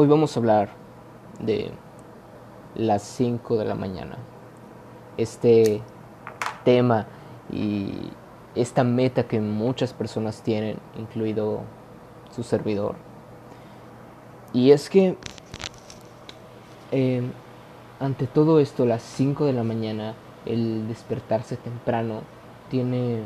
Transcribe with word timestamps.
Hoy 0.00 0.06
vamos 0.06 0.36
a 0.36 0.38
hablar 0.38 0.68
de 1.40 1.72
las 2.76 3.02
5 3.02 3.56
de 3.56 3.64
la 3.64 3.74
mañana. 3.74 4.16
Este 5.16 5.82
tema 6.64 7.08
y 7.50 7.94
esta 8.54 8.84
meta 8.84 9.26
que 9.26 9.40
muchas 9.40 9.92
personas 9.92 10.42
tienen, 10.42 10.78
incluido 10.96 11.62
su 12.30 12.44
servidor. 12.44 12.94
Y 14.52 14.70
es 14.70 14.88
que 14.88 15.16
eh, 16.92 17.22
ante 17.98 18.28
todo 18.28 18.60
esto, 18.60 18.86
las 18.86 19.02
5 19.02 19.46
de 19.46 19.52
la 19.52 19.64
mañana, 19.64 20.14
el 20.46 20.86
despertarse 20.86 21.56
temprano, 21.56 22.20
tiene 22.70 23.22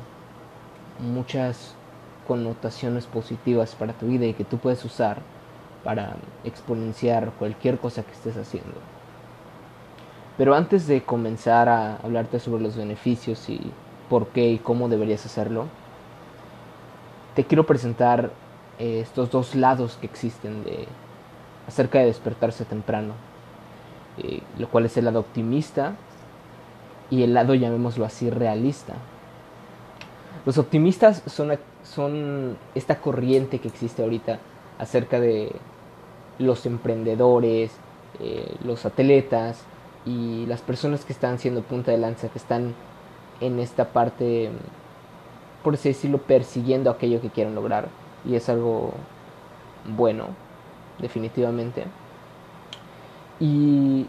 muchas 1.01 1.75
connotaciones 2.27 3.05
positivas 3.05 3.75
para 3.75 3.93
tu 3.93 4.07
vida 4.07 4.25
y 4.25 4.33
que 4.33 4.45
tú 4.45 4.57
puedes 4.57 4.83
usar 4.87 5.21
para 5.85 6.17
exponenciar 6.45 7.33
cualquier 7.39 7.79
cosa 7.79 8.03
que 8.03 8.13
estés 8.13 8.37
haciendo. 8.37 8.75
Pero 10.39 10.55
antes 10.55 10.87
de 10.87 11.03
comenzar 11.03 11.69
a 11.69 11.97
hablarte 11.97 12.39
sobre 12.39 12.63
los 12.63 12.77
beneficios 12.77 13.49
y 13.49 13.61
por 14.09 14.29
qué 14.29 14.51
y 14.51 14.59
cómo 14.59 14.89
deberías 14.89 15.25
hacerlo, 15.27 15.67
te 17.35 17.45
quiero 17.45 17.67
presentar 17.67 18.31
eh, 18.79 19.01
estos 19.01 19.31
dos 19.31 19.55
lados 19.55 19.99
que 20.01 20.07
existen 20.07 20.65
de, 20.65 20.87
acerca 21.69 21.99
de 21.99 22.07
despertarse 22.07 22.65
temprano, 22.65 23.15
eh, 24.19 24.43
lo 24.59 24.69
cual 24.69 24.87
es 24.87 24.97
el 24.97 25.05
lado 25.05 25.21
optimista 25.21 25.95
y 27.11 27.23
el 27.23 27.35
lado, 27.35 27.55
llamémoslo 27.55 28.05
así, 28.05 28.31
realista. 28.31 28.95
Los 30.47 30.59
optimistas 30.59 31.23
son, 31.27 31.53
son 31.83 32.57
esta 32.75 33.01
corriente 33.01 33.59
que 33.59 33.69
existe 33.69 34.03
ahorita 34.03 34.39
acerca 34.79 35.21
de 35.21 35.53
los 36.39 36.67
emprendedores, 36.67 37.73
eh, 38.21 38.57
los 38.65 38.85
atletas 38.85 39.63
y 40.05 40.47
las 40.47 40.61
personas 40.61 41.05
que 41.05 41.13
están 41.13 41.39
siendo 41.39 41.63
punta 41.63 41.91
de 41.91 41.99
lanza, 41.99 42.29
que 42.29 42.39
están 42.39 42.75
en 43.41 43.59
esta 43.59 43.93
parte, 43.93 44.51
por 45.63 45.75
así 45.75 45.89
decirlo, 45.89 46.19
persiguiendo 46.19 46.91
aquello 46.91 47.21
que 47.21 47.31
quieren 47.31 47.55
lograr. 47.55 47.89
Y 48.25 48.35
es 48.35 48.49
algo 48.49 48.93
bueno, 49.97 50.27
definitivamente. 50.99 51.85
Y 53.41 54.07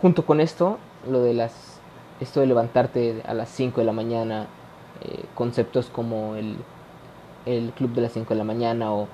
junto 0.00 0.24
con 0.24 0.40
esto, 0.40 0.78
lo 1.10 1.22
de 1.22 1.34
las, 1.34 1.80
esto 2.20 2.40
de 2.40 2.46
levantarte 2.46 3.22
a 3.26 3.34
las 3.34 3.48
5 3.50 3.80
de 3.80 3.86
la 3.86 3.92
mañana, 3.92 4.46
eh, 5.02 5.24
conceptos 5.34 5.86
como 5.86 6.36
el, 6.36 6.56
el 7.44 7.72
club 7.72 7.92
de 7.92 8.02
las 8.02 8.12
5 8.12 8.30
de 8.30 8.38
la 8.38 8.44
mañana 8.44 8.92
o 8.92 9.08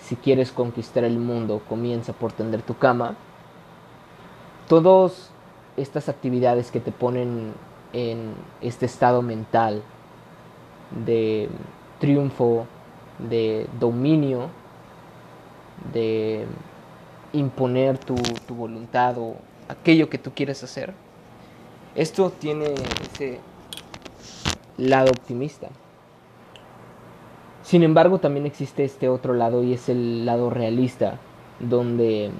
si 0.00 0.16
quieres 0.16 0.52
conquistar 0.52 1.04
el 1.04 1.18
mundo, 1.18 1.62
comienza 1.68 2.12
por 2.12 2.32
tender 2.32 2.62
tu 2.62 2.76
cama. 2.76 3.16
Todas 4.68 5.30
estas 5.76 6.08
actividades 6.08 6.70
que 6.70 6.80
te 6.80 6.92
ponen 6.92 7.52
en 7.92 8.34
este 8.60 8.86
estado 8.86 9.22
mental 9.22 9.82
de 11.04 11.48
triunfo, 11.98 12.66
de 13.18 13.66
dominio, 13.78 14.50
de 15.92 16.46
imponer 17.32 17.98
tu, 17.98 18.14
tu 18.46 18.54
voluntad 18.54 19.16
o 19.18 19.36
aquello 19.68 20.08
que 20.08 20.18
tú 20.18 20.32
quieres 20.34 20.62
hacer. 20.62 20.94
Esto 21.94 22.30
tiene 22.30 22.74
ese 23.12 23.40
lado 24.76 25.10
optimista. 25.10 25.68
Sin 27.68 27.82
embargo, 27.82 28.16
también 28.16 28.46
existe 28.46 28.82
este 28.82 29.10
otro 29.10 29.34
lado 29.34 29.62
y 29.62 29.74
es 29.74 29.90
el 29.90 30.24
lado 30.24 30.48
realista, 30.48 31.18
donde 31.60 32.30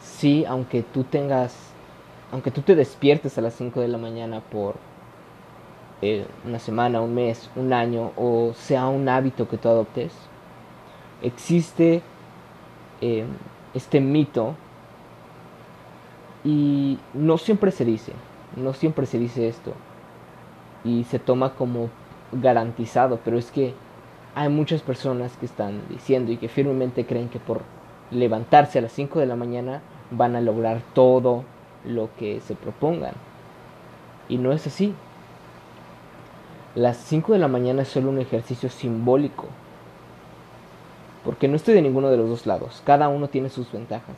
sí, 0.00 0.44
aunque 0.44 0.84
tú 0.84 1.02
tengas, 1.02 1.52
aunque 2.30 2.52
tú 2.52 2.60
te 2.60 2.76
despiertes 2.76 3.36
a 3.36 3.40
las 3.40 3.54
5 3.54 3.80
de 3.80 3.88
la 3.88 3.98
mañana 3.98 4.38
por 4.38 4.76
eh, 6.00 6.24
una 6.46 6.60
semana, 6.60 7.00
un 7.00 7.12
mes, 7.12 7.50
un 7.56 7.72
año, 7.72 8.12
o 8.16 8.52
sea 8.54 8.86
un 8.86 9.08
hábito 9.08 9.48
que 9.48 9.58
tú 9.58 9.68
adoptes, 9.68 10.12
existe 11.22 12.00
eh, 13.00 13.24
este 13.74 14.00
mito 14.00 14.54
y 16.44 17.00
no 17.14 17.36
siempre 17.36 17.72
se 17.72 17.84
dice, 17.84 18.12
no 18.54 18.74
siempre 18.74 19.06
se 19.06 19.18
dice 19.18 19.48
esto 19.48 19.72
y 20.84 21.02
se 21.02 21.18
toma 21.18 21.54
como 21.54 21.90
garantizado, 22.30 23.18
pero 23.24 23.38
es 23.38 23.50
que 23.50 23.74
hay 24.34 24.48
muchas 24.48 24.82
personas 24.82 25.36
que 25.36 25.46
están 25.46 25.82
diciendo 25.88 26.32
y 26.32 26.38
que 26.38 26.48
firmemente 26.48 27.04
creen 27.04 27.28
que 27.28 27.38
por 27.38 27.62
levantarse 28.10 28.78
a 28.78 28.82
las 28.82 28.92
5 28.92 29.20
de 29.20 29.26
la 29.26 29.36
mañana 29.36 29.82
van 30.10 30.36
a 30.36 30.40
lograr 30.40 30.80
todo 30.94 31.44
lo 31.84 32.08
que 32.18 32.40
se 32.40 32.54
propongan. 32.54 33.14
Y 34.28 34.38
no 34.38 34.52
es 34.52 34.66
así. 34.66 34.94
Las 36.74 36.96
5 36.96 37.34
de 37.34 37.38
la 37.38 37.48
mañana 37.48 37.82
es 37.82 37.88
solo 37.88 38.08
un 38.08 38.18
ejercicio 38.18 38.70
simbólico. 38.70 39.46
Porque 41.24 41.48
no 41.48 41.56
estoy 41.56 41.74
de 41.74 41.82
ninguno 41.82 42.08
de 42.10 42.16
los 42.16 42.28
dos 42.28 42.46
lados. 42.46 42.82
Cada 42.84 43.08
uno 43.08 43.28
tiene 43.28 43.50
sus 43.50 43.70
ventajas. 43.70 44.16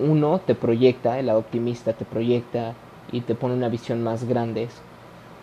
Uno 0.00 0.40
te 0.40 0.54
proyecta, 0.54 1.18
el 1.18 1.26
lado 1.26 1.38
optimista 1.38 1.92
te 1.92 2.04
proyecta 2.04 2.74
y 3.12 3.20
te 3.20 3.36
pone 3.36 3.54
una 3.54 3.68
visión 3.68 4.02
más 4.02 4.24
grande 4.24 4.68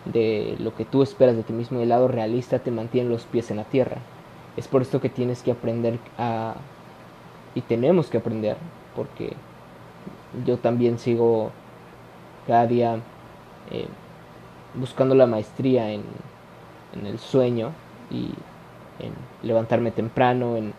de 0.04 0.56
lo 0.58 0.74
que 0.74 0.84
tú 0.84 1.02
esperas 1.02 1.36
de 1.36 1.42
ti 1.42 1.52
mismo 1.52 1.78
y 1.78 1.82
el 1.82 1.90
lado 1.90 2.08
realista 2.08 2.58
te 2.58 2.70
mantiene 2.70 3.10
los 3.10 3.24
pies 3.24 3.50
en 3.50 3.58
la 3.58 3.64
tierra. 3.64 3.98
Es 4.56 4.68
por 4.68 4.82
esto 4.82 5.00
que 5.00 5.08
tienes 5.08 5.42
que 5.42 5.52
aprender 5.52 5.98
a... 6.18 6.54
y 7.54 7.60
tenemos 7.62 8.08
que 8.08 8.18
aprender, 8.18 8.56
porque 8.96 9.34
yo 10.44 10.58
también 10.58 10.98
sigo 10.98 11.50
cada 12.46 12.66
día 12.66 12.98
eh, 13.70 13.86
buscando 14.74 15.14
la 15.14 15.26
maestría 15.26 15.90
en, 15.90 16.02
en, 16.94 17.06
el 17.06 17.18
sueño 17.18 17.70
y 18.10 18.30
en 18.98 19.12
levantarme 19.42 19.90
temprano, 19.90 20.56
en 20.56 20.72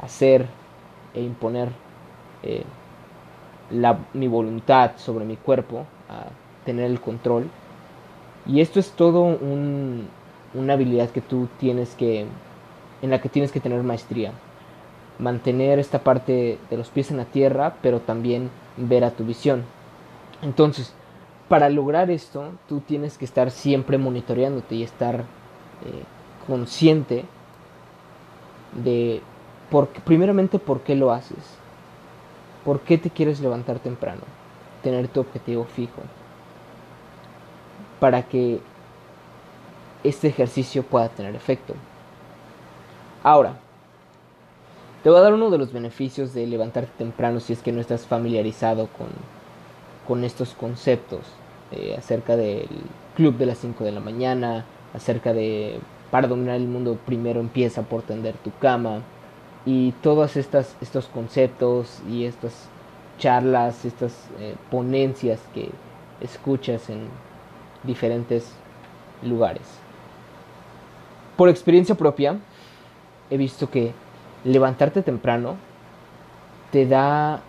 hacer 0.00 0.46
e 1.14 1.20
imponer 1.20 1.70
eh, 2.42 2.64
la, 3.70 3.98
mi 4.14 4.28
voluntad 4.28 4.92
sobre 4.96 5.24
mi 5.24 5.36
cuerpo, 5.36 5.84
a 6.08 6.26
tener 6.64 6.90
el 6.90 7.00
control 7.00 7.48
y 8.46 8.60
esto 8.60 8.80
es 8.80 8.92
todo 8.92 9.22
un, 9.22 10.08
una 10.54 10.72
habilidad 10.74 11.10
que 11.10 11.20
tú 11.20 11.48
tienes 11.58 11.94
que, 11.94 12.26
en 13.02 13.10
la 13.10 13.20
que 13.20 13.28
tienes 13.28 13.52
que 13.52 13.60
tener 13.60 13.82
maestría. 13.82 14.32
Mantener 15.18 15.78
esta 15.78 16.02
parte 16.02 16.58
de 16.70 16.76
los 16.76 16.88
pies 16.88 17.10
en 17.10 17.18
la 17.18 17.26
tierra, 17.26 17.76
pero 17.82 18.00
también 18.00 18.50
ver 18.76 19.04
a 19.04 19.10
tu 19.10 19.24
visión. 19.24 19.64
Entonces, 20.42 20.94
para 21.48 21.68
lograr 21.68 22.10
esto, 22.10 22.52
tú 22.68 22.80
tienes 22.80 23.18
que 23.18 23.26
estar 23.26 23.50
siempre 23.50 23.98
monitoreándote 23.98 24.76
y 24.76 24.82
estar 24.82 25.16
eh, 25.16 26.04
consciente 26.46 27.24
de, 28.82 29.20
por, 29.70 29.88
primeramente, 29.88 30.58
por 30.58 30.80
qué 30.80 30.94
lo 30.94 31.12
haces. 31.12 31.58
¿Por 32.64 32.80
qué 32.80 32.96
te 32.96 33.10
quieres 33.10 33.40
levantar 33.40 33.78
temprano? 33.80 34.22
Tener 34.82 35.08
tu 35.08 35.20
objetivo 35.20 35.64
fijo 35.64 36.00
para 38.00 38.22
que 38.22 38.60
este 40.02 40.28
ejercicio 40.28 40.82
pueda 40.82 41.08
tener 41.08 41.36
efecto. 41.36 41.74
Ahora, 43.22 43.54
te 45.02 45.10
voy 45.10 45.18
a 45.18 45.22
dar 45.22 45.34
uno 45.34 45.50
de 45.50 45.58
los 45.58 45.72
beneficios 45.72 46.34
de 46.34 46.46
levantarte 46.46 46.92
temprano 46.98 47.40
si 47.40 47.52
es 47.52 47.60
que 47.60 47.72
no 47.72 47.80
estás 47.80 48.06
familiarizado 48.06 48.88
con, 48.88 49.08
con 50.08 50.24
estos 50.24 50.54
conceptos 50.54 51.20
eh, 51.72 51.94
acerca 51.96 52.36
del 52.36 52.66
club 53.16 53.36
de 53.36 53.46
las 53.46 53.58
5 53.58 53.84
de 53.84 53.92
la 53.92 54.00
mañana, 54.00 54.64
acerca 54.94 55.32
de 55.32 55.78
para 56.10 56.26
dominar 56.26 56.56
el 56.56 56.66
mundo 56.66 56.98
primero 57.06 57.40
empieza 57.40 57.82
por 57.82 58.02
tender 58.02 58.34
tu 58.38 58.50
cama 58.58 59.02
y 59.64 59.92
todos 60.02 60.36
estas, 60.36 60.76
estos 60.80 61.06
conceptos 61.06 62.00
y 62.10 62.24
estas 62.24 62.68
charlas, 63.18 63.84
estas 63.84 64.12
eh, 64.40 64.56
ponencias 64.70 65.40
que 65.54 65.70
escuchas 66.20 66.90
en, 66.90 67.08
diferentes 67.82 68.52
lugares. 69.22 69.62
Por 71.36 71.48
experiencia 71.48 71.94
propia, 71.94 72.38
he 73.30 73.36
visto 73.36 73.70
que 73.70 73.92
levantarte 74.44 75.02
temprano 75.02 75.56
te 76.70 76.86
da 76.86 77.40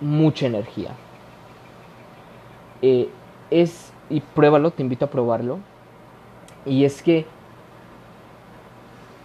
mucha 0.00 0.46
energía. 0.46 0.90
Eh, 2.82 3.08
es, 3.50 3.92
y 4.10 4.20
pruébalo, 4.20 4.70
te 4.72 4.82
invito 4.82 5.04
a 5.04 5.10
probarlo. 5.10 5.58
Y 6.66 6.84
es 6.84 7.02
que 7.02 7.26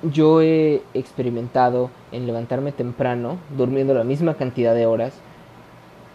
yo 0.04 0.42
he 0.42 0.82
experimentado 0.94 1.90
en 2.12 2.28
levantarme 2.28 2.72
temprano, 2.72 3.38
durmiendo 3.58 3.94
la 3.94 4.04
misma 4.04 4.36
cantidad 4.36 4.76
de 4.76 4.86
horas, 4.86 5.14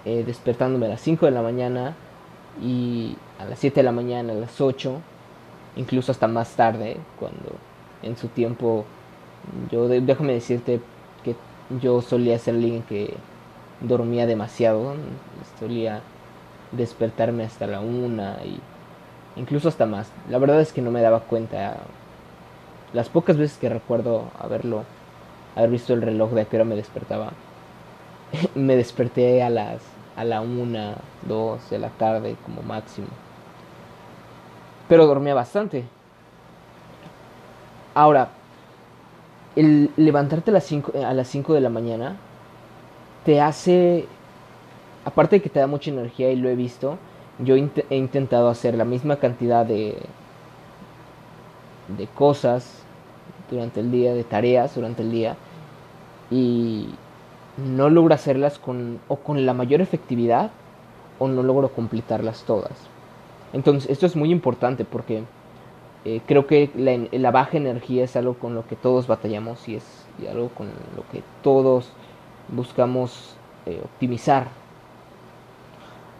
eh, 0.04 0.22
despertándome 0.24 0.86
a 0.86 0.90
las 0.90 1.00
5 1.00 1.26
de 1.26 1.32
la 1.32 1.42
mañana, 1.42 1.96
y 2.60 3.16
a 3.38 3.44
las 3.44 3.58
7 3.58 3.80
de 3.80 3.84
la 3.84 3.92
mañana, 3.92 4.32
a 4.32 4.36
las 4.36 4.60
8, 4.60 5.00
incluso 5.76 6.12
hasta 6.12 6.28
más 6.28 6.54
tarde, 6.54 6.96
cuando 7.18 7.56
en 8.02 8.16
su 8.16 8.28
tiempo, 8.28 8.84
yo 9.70 9.88
déjame 9.88 10.34
decirte 10.34 10.80
que 11.24 11.36
yo 11.80 12.02
solía 12.02 12.38
ser 12.38 12.54
alguien 12.54 12.82
que 12.82 13.14
dormía 13.80 14.26
demasiado, 14.26 14.94
solía 15.58 16.00
despertarme 16.72 17.44
hasta 17.44 17.66
la 17.66 17.80
una 17.80 18.38
y 18.44 18.60
incluso 19.36 19.68
hasta 19.68 19.86
más. 19.86 20.10
La 20.28 20.38
verdad 20.38 20.60
es 20.60 20.72
que 20.72 20.82
no 20.82 20.90
me 20.90 21.02
daba 21.02 21.20
cuenta. 21.20 21.76
Las 22.92 23.08
pocas 23.08 23.36
veces 23.36 23.56
que 23.58 23.68
recuerdo 23.68 24.24
haberlo, 24.38 24.84
haber 25.56 25.70
visto 25.70 25.94
el 25.94 26.02
reloj 26.02 26.32
de 26.32 26.60
a 26.60 26.64
me 26.64 26.76
despertaba, 26.76 27.32
me 28.54 28.76
desperté 28.76 29.42
a 29.42 29.50
las 29.50 29.80
a 30.16 30.24
la 30.24 30.40
una, 30.40 30.96
dos 31.26 31.70
de 31.70 31.78
la 31.78 31.88
tarde 31.90 32.36
como 32.44 32.62
máximo. 32.62 33.08
Pero 34.88 35.06
dormía 35.06 35.34
bastante. 35.34 35.84
Ahora, 37.94 38.30
el 39.56 39.90
levantarte 39.96 40.50
a 40.50 40.54
las 40.54 40.64
5 40.64 40.92
a 41.04 41.12
las 41.12 41.28
5 41.28 41.54
de 41.54 41.60
la 41.60 41.68
mañana 41.68 42.16
te 43.24 43.40
hace 43.40 44.06
aparte 45.04 45.36
de 45.36 45.42
que 45.42 45.50
te 45.50 45.60
da 45.60 45.66
mucha 45.66 45.90
energía 45.90 46.30
y 46.30 46.36
lo 46.36 46.48
he 46.48 46.54
visto, 46.54 46.96
yo 47.38 47.56
he 47.56 47.96
intentado 47.96 48.48
hacer 48.48 48.74
la 48.76 48.84
misma 48.84 49.16
cantidad 49.16 49.66
de 49.66 49.98
de 51.88 52.06
cosas 52.06 52.82
durante 53.50 53.80
el 53.80 53.90
día, 53.90 54.14
de 54.14 54.24
tareas 54.24 54.74
durante 54.74 55.02
el 55.02 55.10
día 55.10 55.36
y 56.30 56.88
no 57.64 57.90
logro 57.90 58.14
hacerlas 58.14 58.58
con 58.58 58.98
o 59.08 59.16
con 59.16 59.44
la 59.46 59.54
mayor 59.54 59.80
efectividad 59.80 60.50
o 61.18 61.28
no 61.28 61.42
logro 61.42 61.70
completarlas 61.70 62.44
todas. 62.44 62.72
Entonces, 63.52 63.90
esto 63.90 64.06
es 64.06 64.16
muy 64.16 64.30
importante 64.30 64.84
porque 64.84 65.24
eh, 66.04 66.20
creo 66.26 66.46
que 66.46 66.70
la, 67.12 67.30
baja 67.30 67.56
energía 67.56 68.04
es 68.04 68.16
algo 68.16 68.34
con 68.34 68.54
lo 68.54 68.66
que 68.66 68.76
todos 68.76 69.06
batallamos 69.06 69.68
y 69.68 69.76
es 69.76 69.84
algo 70.28 70.48
con 70.48 70.66
lo 70.66 71.08
que 71.12 71.22
todos 71.42 71.92
buscamos 72.48 73.36
eh, 73.66 73.80
optimizar. 73.84 74.48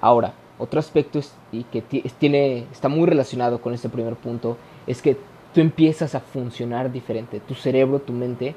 Ahora, 0.01 0.35
otro 0.59 0.79
aspecto 0.79 1.21
y 1.51 1.65
que 1.65 1.83
tiene, 1.83 2.67
está 2.71 2.89
muy 2.89 3.07
relacionado 3.07 3.61
con 3.61 3.75
este 3.75 3.89
primer 3.89 4.15
punto 4.15 4.57
es 4.87 5.03
que 5.03 5.17
tú 5.53 5.61
empiezas 5.61 6.15
a 6.15 6.21
funcionar 6.21 6.93
diferente. 6.93 7.41
Tu 7.41 7.55
cerebro, 7.55 8.01
tu 8.01 8.13
mente 8.13 8.55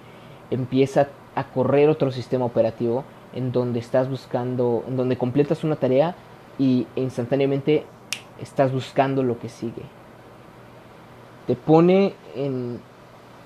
empieza 0.51 1.01
a 1.01 1.07
correr 1.43 1.89
otro 1.89 2.11
sistema 2.11 2.45
operativo 2.45 3.03
en 3.33 3.51
donde 3.51 3.79
estás 3.79 4.09
buscando, 4.09 4.83
en 4.87 4.95
donde 4.95 5.17
completas 5.17 5.63
una 5.63 5.75
tarea 5.75 6.15
y 6.57 6.87
instantáneamente 6.95 7.85
estás 8.39 8.71
buscando 8.71 9.21
lo 9.23 9.37
que 9.37 9.49
sigue 9.49 9.83
te 11.47 11.55
pone 11.55 12.13
en 12.35 12.79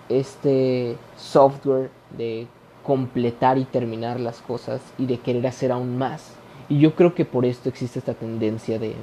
este 0.07 0.95
software 1.18 1.89
de 2.18 2.47
completar 2.83 3.57
y 3.57 3.65
terminar 3.65 4.19
las 4.19 4.42
cosas 4.42 4.81
y 4.97 5.06
de 5.06 5.19
querer 5.19 5.45
hacer 5.47 5.71
aún 5.71 5.97
más. 5.97 6.33
Y 6.69 6.80
yo 6.80 6.95
creo 6.95 7.13
que 7.13 7.25
por 7.25 7.45
esto 7.45 7.69
existe 7.69 8.00
esta 8.00 8.13
tendencia 8.13 8.80
de, 8.80 8.95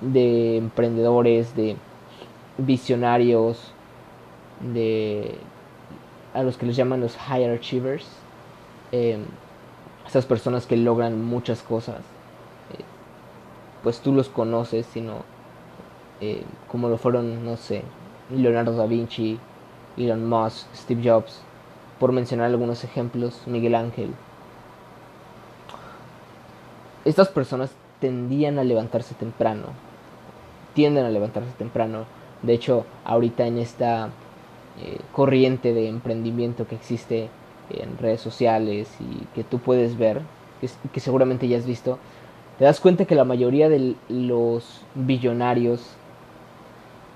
de 0.00 0.58
emprendedores, 0.58 1.56
de 1.56 1.76
visionarios, 2.58 3.72
de 4.60 5.36
a 6.34 6.42
los 6.42 6.56
que 6.56 6.66
les 6.66 6.76
llaman 6.76 7.00
los 7.00 7.16
high 7.16 7.44
achievers, 7.44 8.06
eh, 8.92 9.18
esas 10.06 10.26
personas 10.26 10.66
que 10.66 10.76
logran 10.76 11.24
muchas 11.24 11.62
cosas, 11.62 12.00
eh, 12.72 12.84
pues 13.82 14.00
tú 14.00 14.12
los 14.12 14.28
conoces, 14.28 14.86
sino 14.86 15.24
eh, 16.20 16.44
como 16.68 16.88
lo 16.88 16.98
fueron, 16.98 17.44
no 17.44 17.56
sé, 17.56 17.82
Leonardo 18.30 18.76
da 18.76 18.86
Vinci, 18.86 19.38
Elon 19.96 20.28
Musk, 20.28 20.66
Steve 20.74 21.02
Jobs, 21.04 21.42
por 21.98 22.12
mencionar 22.12 22.46
algunos 22.46 22.84
ejemplos, 22.84 23.42
Miguel 23.46 23.74
Ángel. 23.74 24.14
Estas 27.04 27.28
personas 27.28 27.72
tendían 28.00 28.58
a 28.58 28.64
levantarse 28.64 29.14
temprano, 29.14 29.66
tienden 30.74 31.04
a 31.04 31.10
levantarse 31.10 31.50
temprano. 31.58 32.04
De 32.42 32.52
hecho, 32.52 32.86
ahorita 33.04 33.46
en 33.46 33.58
esta 33.58 34.10
eh, 34.80 34.98
corriente 35.12 35.74
de 35.74 35.88
emprendimiento 35.88 36.66
que 36.66 36.74
existe 36.74 37.28
en 37.70 37.98
redes 37.98 38.20
sociales 38.20 38.88
y 39.00 39.24
que 39.34 39.44
tú 39.44 39.58
puedes 39.58 39.96
ver, 39.98 40.20
que 40.92 41.00
seguramente 41.00 41.48
ya 41.48 41.58
has 41.58 41.66
visto, 41.66 41.98
te 42.58 42.64
das 42.64 42.80
cuenta 42.80 43.06
que 43.06 43.14
la 43.14 43.24
mayoría 43.24 43.68
de 43.68 43.96
los 44.08 44.82
billonarios 44.94 45.96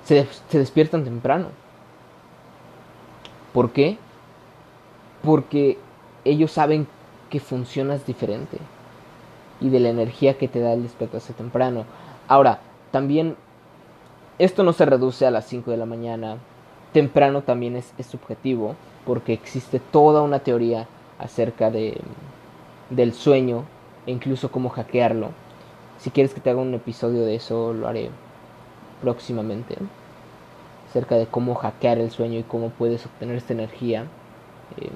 se, 0.05 0.27
despiertan 0.53 1.05
temprano. 1.05 1.49
¿Por 3.53 3.71
qué? 3.73 3.99
Porque 5.23 5.79
ellos 6.25 6.53
saben 6.53 6.87
que 7.31 7.41
funcionas 7.41 8.07
diferente 8.07 8.59
y 9.61 9.69
de 9.71 9.81
la 9.81 9.89
energía 9.89 10.39
que 10.39 10.49
te 10.49 10.61
da 10.61 10.73
el 10.73 10.83
despertarse 10.83 11.33
temprano. 11.33 11.85
Ahora, 12.29 12.61
también 12.93 13.37
esto 14.39 14.63
no 14.63 14.73
se 14.73 14.85
reduce 14.85 15.27
a 15.27 15.31
las 15.31 15.47
5 15.47 15.71
de 15.71 15.77
la 15.77 15.87
mañana. 15.87 16.37
Temprano 16.93 17.43
también 17.43 17.77
es, 17.77 17.93
es, 17.99 18.07
subjetivo 18.07 18.75
porque 19.05 19.33
existe 19.33 19.81
toda 19.81 20.23
una 20.23 20.41
teoría 20.41 20.87
acerca 21.19 21.71
de, 21.71 22.01
del 22.91 23.13
sueño 23.13 23.65
e 24.07 24.13
incluso 24.13 24.51
cómo 24.51 24.69
hackearlo. 24.71 25.31
Si 25.99 26.11
quieres 26.11 26.35
que 26.35 26.41
te 26.41 26.51
haga 26.51 26.61
un 26.61 26.75
episodio 26.75 27.25
de 27.25 27.35
eso, 27.35 27.73
lo 27.73 27.89
haré 27.89 28.11
próximamente 29.01 29.77
acerca 30.89 31.17
de 31.17 31.27
cómo 31.27 31.55
hackear 31.55 31.99
el 31.99 32.11
sueño 32.11 32.39
y 32.39 32.45
cómo 32.45 32.71
puedes 32.71 33.05
obtener 33.05 33.37
esta 33.37 33.53
energía 33.53 34.07
eh, 34.81 34.89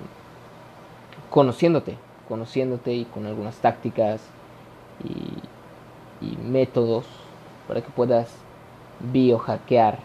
conociéndote, 1.30 1.96
conociéndote 2.28 2.92
y 2.92 3.04
con 3.04 3.26
algunas 3.26 3.56
tácticas 3.56 4.22
y, 5.04 6.24
y 6.24 6.36
métodos 6.36 7.06
para 7.68 7.80
que 7.82 7.90
puedas 7.90 8.30
biohackear 9.00 9.98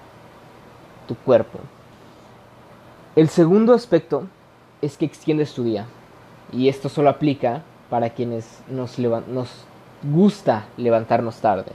tu 1.08 1.16
cuerpo. 1.16 1.60
El 3.16 3.30
segundo 3.30 3.74
aspecto 3.74 4.28
es 4.82 4.98
que 4.98 5.06
extiendes 5.06 5.54
tu 5.54 5.64
día 5.64 5.86
y 6.52 6.68
esto 6.68 6.90
solo 6.90 7.10
aplica 7.10 7.64
para 7.90 8.10
quienes 8.10 8.62
nos, 8.68 8.98
gusta 10.04 10.66
levantarnos 10.76 11.38
tarde 11.38 11.72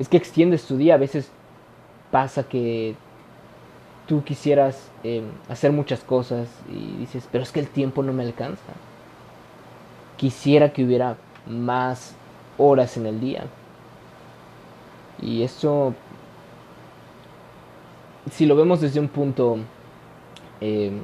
es 0.00 0.08
que 0.08 0.16
extiendes 0.16 0.64
tu 0.64 0.76
día. 0.76 0.94
A 0.94 0.98
veces 0.98 1.30
pasa 2.10 2.42
que 2.42 2.96
tú 4.08 4.24
quisieras 4.24 4.90
em, 5.04 5.24
hacer 5.48 5.70
muchas 5.70 6.00
cosas 6.00 6.48
y 6.68 6.96
dices, 6.96 7.28
pero 7.30 7.44
es 7.44 7.52
que 7.52 7.60
el 7.60 7.68
tiempo 7.68 8.02
no 8.02 8.12
me 8.12 8.24
alcanza. 8.24 8.72
Quisiera 10.16 10.72
que 10.72 10.84
hubiera 10.84 11.16
más 11.46 12.14
horas 12.58 12.96
en 12.96 13.06
el 13.06 13.20
día. 13.20 13.44
Y 15.22 15.42
eso, 15.42 15.94
si 18.32 18.46
lo 18.46 18.56
vemos 18.56 18.80
desde 18.80 18.98
un 18.98 19.08
punto 19.08 19.58
em, 20.60 21.00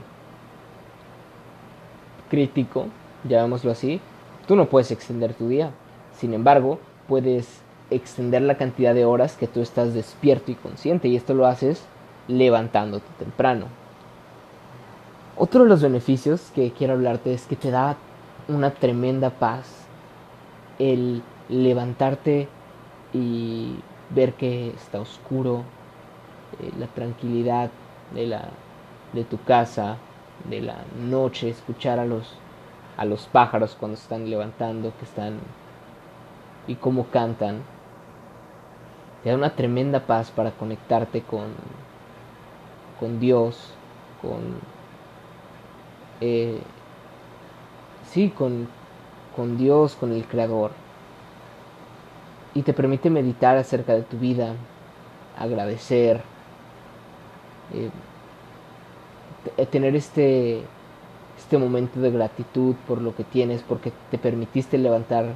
crítico, 2.31 2.87
llamémoslo 3.25 3.71
así, 3.71 4.01
tú 4.47 4.57
no 4.57 4.67
puedes 4.67 4.91
extender 4.91 5.35
tu 5.35 5.49
día. 5.49 5.71
Sin 6.17 6.35
embargo, 6.35 6.79
puedes 7.09 7.63
extender 7.91 8.43
la 8.43 8.57
cantidad 8.57 8.95
de 8.95 9.05
horas 9.05 9.37
que 9.37 9.47
tú 9.47 9.61
estás 9.61 9.95
despierto 9.95 10.51
y 10.51 10.55
consciente 10.55 11.09
y 11.09 11.17
esto 11.17 11.35
lo 11.35 11.47
haces 11.47 11.85
levantándote 12.29 13.07
temprano. 13.19 13.67
Otro 15.37 15.65
de 15.65 15.69
los 15.69 15.83
beneficios 15.83 16.51
que 16.55 16.73
quiero 16.73 16.95
hablarte 16.95 17.35
es 17.35 17.47
que 17.47 17.57
te 17.57 17.71
da 17.71 17.97
una 18.49 18.71
tremenda 18.71 19.31
paz 19.31 19.87
el 20.79 21.23
levantarte 21.49 22.49
y 23.13 23.77
ver 24.11 24.35
que 24.35 24.69
está 24.69 25.01
oscuro, 25.01 25.63
eh, 26.61 26.71
la 26.79 26.87
tranquilidad 26.87 27.71
de, 28.15 28.27
la, 28.27 28.49
de 29.17 29.25
tu 29.25 29.43
casa, 29.43 29.97
de 30.49 30.61
la 30.61 30.77
noche, 31.01 31.49
escuchar 31.49 31.99
a 31.99 32.05
los, 32.05 32.35
a 32.97 33.05
los 33.05 33.27
pájaros 33.27 33.77
cuando 33.79 33.97
están 33.97 34.31
levantando, 34.31 34.93
que 34.99 35.05
están 35.05 35.39
y 36.69 36.77
cómo 36.77 37.07
cantan 37.07 37.63
te 39.27 39.31
da 39.31 39.39
una 39.39 39.57
tremenda 39.57 40.07
paz 40.07 40.31
para 40.31 40.53
conectarte 40.53 41.21
con, 41.21 41.47
con 43.01 43.19
Dios, 43.19 43.73
con... 44.23 44.39
Eh, 46.21 46.61
sí, 48.09 48.31
con, 48.31 48.69
con 49.35 49.59
Dios, 49.59 49.97
con 49.97 50.13
el 50.13 50.25
Creador. 50.27 50.71
Y 52.55 52.63
te 52.63 52.73
permite 52.73 53.11
meditar 53.11 53.57
acerca 53.57 53.95
de 53.95 54.03
tu 54.03 54.17
vida, 54.17 54.55
agradecer, 55.37 56.23
eh, 57.75 57.91
tener 59.71 59.97
este, 59.97 60.63
este 61.39 61.59
momento 61.59 62.01
de 62.01 62.11
gratitud 62.11 62.75
por 62.87 63.01
lo 63.01 63.15
que 63.15 63.25
tienes, 63.25 63.63
porque 63.63 63.93
te 64.11 64.19
permitiste 64.19 64.79
levantar, 64.79 65.27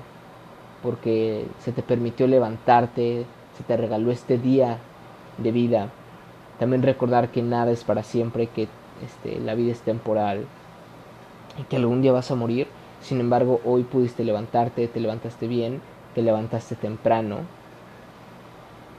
porque 0.83 1.47
se 1.59 1.73
te 1.73 1.83
permitió 1.83 2.27
levantarte, 2.27 3.27
te 3.63 3.77
regaló 3.77 4.11
este 4.11 4.39
día 4.39 4.79
de 5.39 5.53
vida. 5.53 5.89
También 6.59 6.83
recordar 6.83 7.31
que 7.31 7.43
nada 7.43 7.71
es 7.71 7.85
para 7.85 8.03
siempre, 8.03 8.49
que 8.49 8.69
este, 9.05 9.41
la 9.41 9.55
vida 9.55 9.73
es 9.73 9.81
temporal. 9.81 10.45
y 11.59 11.65
que 11.65 11.77
algún 11.77 12.01
día 12.01 12.13
vas 12.13 12.31
a 12.31 12.37
morir. 12.37 12.69
Sin 13.03 13.21
embargo, 13.21 13.61
hoy 13.65 13.83
pudiste 13.83 14.25
levantarte, 14.25 14.87
te 14.89 15.01
levantaste 15.01 15.49
bien, 15.49 15.81
te 16.15 16.23
levantaste 16.23 16.77
temprano. 16.77 17.39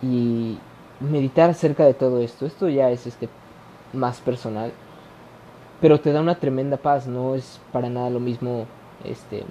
Y 0.02 0.58
meditar 1.00 1.50
acerca 1.50 1.86
de 1.86 1.94
todo 1.94 2.20
esto, 2.20 2.46
esto 2.46 2.68
ya 2.68 2.90
es 2.90 3.08
este 3.08 3.30
más 3.94 4.20
personal, 4.20 4.72
pero 5.82 6.00
te 6.00 6.14
da 6.14 6.22
una 6.22 6.36
tremenda 6.36 6.78
paz, 6.78 7.08
no 7.08 7.36
es 7.36 7.60
para 7.72 7.90
nada 7.90 8.10
lo 8.10 8.20
mismo 8.20 8.66
este 9.04 9.44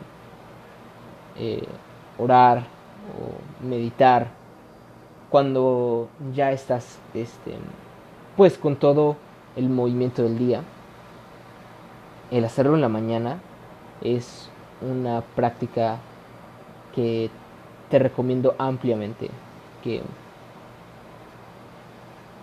eh, 1.36 1.66
orar 2.18 2.64
o 3.18 3.66
meditar 3.66 4.28
cuando 5.28 6.08
ya 6.34 6.52
estás 6.52 6.98
este 7.14 7.54
pues 8.36 8.56
con 8.56 8.76
todo 8.76 9.16
el 9.56 9.68
movimiento 9.68 10.22
del 10.22 10.38
día 10.38 10.62
el 12.30 12.44
hacerlo 12.44 12.74
en 12.74 12.80
la 12.80 12.88
mañana 12.88 13.38
es 14.02 14.48
una 14.80 15.20
práctica 15.20 15.98
que 16.94 17.30
te 17.90 17.98
recomiendo 17.98 18.54
ampliamente 18.58 19.30
que, 19.82 20.02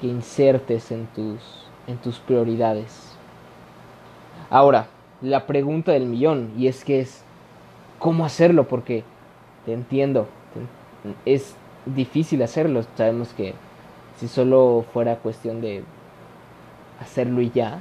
que 0.02 0.08
insertes 0.08 0.92
en 0.92 1.08
tus, 1.08 1.40
en 1.88 1.98
tus 1.98 2.20
prioridades. 2.20 3.17
Ahora, 4.50 4.88
la 5.22 5.46
pregunta 5.48 5.92
del 5.92 6.06
millón, 6.06 6.52
y 6.58 6.68
es 6.68 6.84
que 6.84 7.02
es, 7.02 7.24
¿cómo 8.00 8.26
hacerlo? 8.26 8.68
Porque 8.68 9.04
te 9.66 9.74
entiendo, 9.74 10.28
es 11.26 11.56
difícil 11.86 12.42
hacerlo, 12.44 12.84
sabemos 12.96 13.30
que 13.30 13.54
si 14.18 14.28
solo 14.28 14.86
fuera 14.94 15.18
cuestión 15.18 15.62
de 15.62 15.84
hacerlo 17.00 17.42
y 17.42 17.52
ya, 17.52 17.80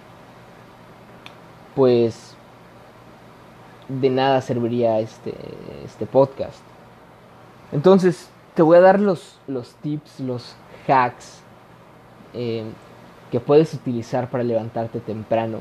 pues 1.75 2.37
de 3.89 4.11
nada 4.11 4.41
serviría 4.41 4.99
este, 4.99 5.35
este 5.85 6.07
podcast. 6.07 6.61
Entonces, 7.73 8.29
te 8.55 8.63
voy 8.63 8.79
a 8.79 8.81
dar 8.81 9.01
los, 9.01 9.39
los 9.47 9.75
tips, 9.77 10.21
los 10.21 10.57
hacks 10.89 11.41
eh, 12.35 12.65
que 13.31 13.41
puedes 13.41 13.75
utilizar 13.75 14.31
para 14.31 14.45
levantarte 14.45 15.01
temprano. 15.01 15.59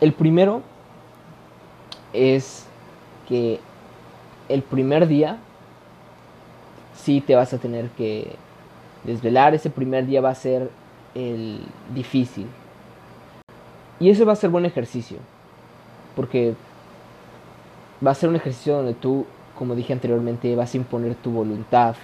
El 0.00 0.12
primero 0.12 0.62
es 2.12 2.66
que 3.28 3.60
el 4.48 4.62
primer 4.62 5.08
día 5.08 5.38
sí 6.94 7.20
te 7.20 7.34
vas 7.34 7.52
a 7.52 7.58
tener 7.58 7.88
que 7.90 8.36
desvelar. 9.04 9.54
Ese 9.54 9.70
primer 9.70 10.06
día 10.06 10.20
va 10.20 10.30
a 10.30 10.34
ser 10.34 10.70
el 11.14 11.60
difícil. 11.94 12.46
Y 14.00 14.10
eso 14.10 14.24
va 14.24 14.32
a 14.32 14.36
ser 14.36 14.50
buen 14.50 14.64
ejercicio. 14.64 15.18
Porque 16.14 16.54
va 18.04 18.12
a 18.12 18.14
ser 18.14 18.28
un 18.28 18.36
ejercicio 18.36 18.76
donde 18.76 18.94
tú, 18.94 19.26
como 19.56 19.74
dije 19.74 19.92
anteriormente, 19.92 20.54
vas 20.54 20.74
a 20.74 20.76
imponer 20.76 21.14
tu 21.16 21.30
voluntad 21.30 21.96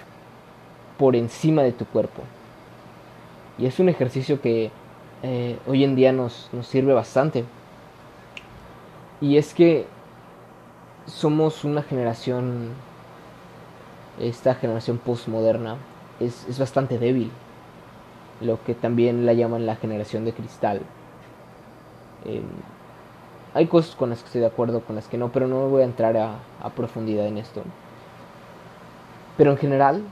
por 0.97 1.15
encima 1.15 1.63
de 1.63 1.71
tu 1.71 1.85
cuerpo. 1.85 2.23
Y 3.57 3.65
es 3.65 3.79
un 3.79 3.87
ejercicio 3.87 4.41
que 4.41 4.71
eh, 5.23 5.57
hoy 5.65 5.83
en 5.83 5.95
día 5.95 6.11
nos, 6.11 6.49
nos 6.51 6.67
sirve 6.67 6.93
bastante. 6.93 7.45
Y 9.21 9.37
es 9.37 9.53
que 9.53 9.87
somos 11.05 11.63
una 11.63 11.83
generación, 11.83 12.69
esta 14.19 14.55
generación 14.55 14.97
postmoderna, 14.97 15.77
es, 16.19 16.45
es 16.49 16.59
bastante 16.59 16.99
débil. 16.99 17.31
Lo 18.41 18.63
que 18.63 18.75
también 18.75 19.25
la 19.25 19.33
llaman 19.33 19.65
la 19.65 19.75
generación 19.77 20.25
de 20.25 20.33
cristal 20.33 20.81
Em, 22.25 22.43
hay 23.53 23.67
cosas 23.67 23.95
con 23.95 24.09
las 24.09 24.19
que 24.19 24.25
estoy 24.25 24.41
de 24.41 24.47
acuerdo, 24.47 24.81
con 24.81 24.95
las 24.95 25.07
que 25.07 25.17
no, 25.17 25.31
pero 25.31 25.47
no 25.47 25.69
voy 25.69 25.83
a 25.83 25.85
entrar 25.85 26.17
a, 26.17 26.39
profundidad 26.75 27.27
en 27.27 27.37
esto. 27.37 27.61
Pero 29.37 29.51
en 29.51 29.57
general 29.57 30.03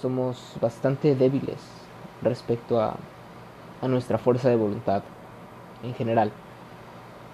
somos 0.00 0.56
bastante 0.60 1.14
débiles 1.14 1.58
respecto 2.22 2.80
a, 2.80 2.96
a 3.82 3.88
nuestra 3.88 4.18
fuerza 4.18 4.48
de 4.48 4.56
voluntad. 4.56 5.02
En 5.82 5.94
general. 5.94 6.30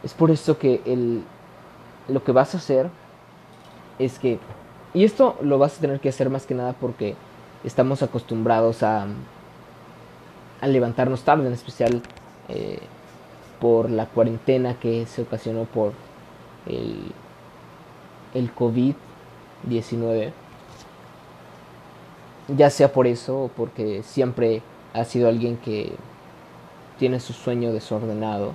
Es 0.03 0.15
por 0.15 0.31
eso 0.31 0.59
que 0.59 0.83
el, 0.85 1.23
lo 2.09 2.23
que 2.23 2.33
vas 2.33 2.55
a 2.55 2.59
hacer 2.59 2.89
es 3.99 4.19
que... 4.19 4.39
Y 4.95 5.05
esto 5.05 5.37
lo 5.43 5.59
vas 5.59 5.77
a 5.77 5.81
tener 5.81 6.01
que 6.01 6.09
hacer 6.09 6.31
más 6.31 6.47
que 6.47 6.55
nada 6.55 6.73
porque 6.73 7.17
estamos 7.65 8.03
acostumbrados 8.03 8.83
a, 8.83 9.07
a 10.61 10.67
levantarnos 10.67 11.23
tarde, 11.23 11.47
en 11.47 11.53
especial 11.53 12.03
eh, 12.49 12.79
por 13.61 13.91
la 13.91 14.07
cuarentena 14.07 14.79
que 14.79 15.07
se 15.07 15.23
ocasionó 15.23 15.65
por 15.65 15.93
el, 16.67 17.13
el 18.35 18.55
COVID-19. 18.55 20.33
Ya 22.57 22.71
sea 22.71 22.93
por 22.93 23.07
eso 23.07 23.45
o 23.45 23.49
porque 23.49 24.03
siempre 24.03 24.63
ha 24.95 25.05
sido 25.05 25.29
alguien 25.29 25.57
que 25.57 25.93
tiene 26.99 27.21
su 27.21 27.33
sueño 27.33 27.73
desordenado 27.73 28.53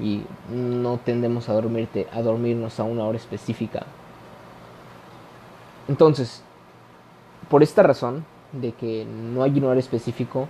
y 0.00 0.22
no 0.50 0.98
tendemos 0.98 1.48
a 1.48 1.52
dormirte 1.52 2.08
a 2.12 2.22
dormirnos 2.22 2.80
a 2.80 2.84
una 2.84 3.04
hora 3.04 3.18
específica. 3.18 3.84
Entonces, 5.88 6.42
por 7.48 7.62
esta 7.62 7.82
razón 7.82 8.24
de 8.52 8.72
que 8.72 9.04
no 9.04 9.42
hay 9.42 9.58
un 9.58 9.64
hora 9.64 9.80
específico, 9.80 10.48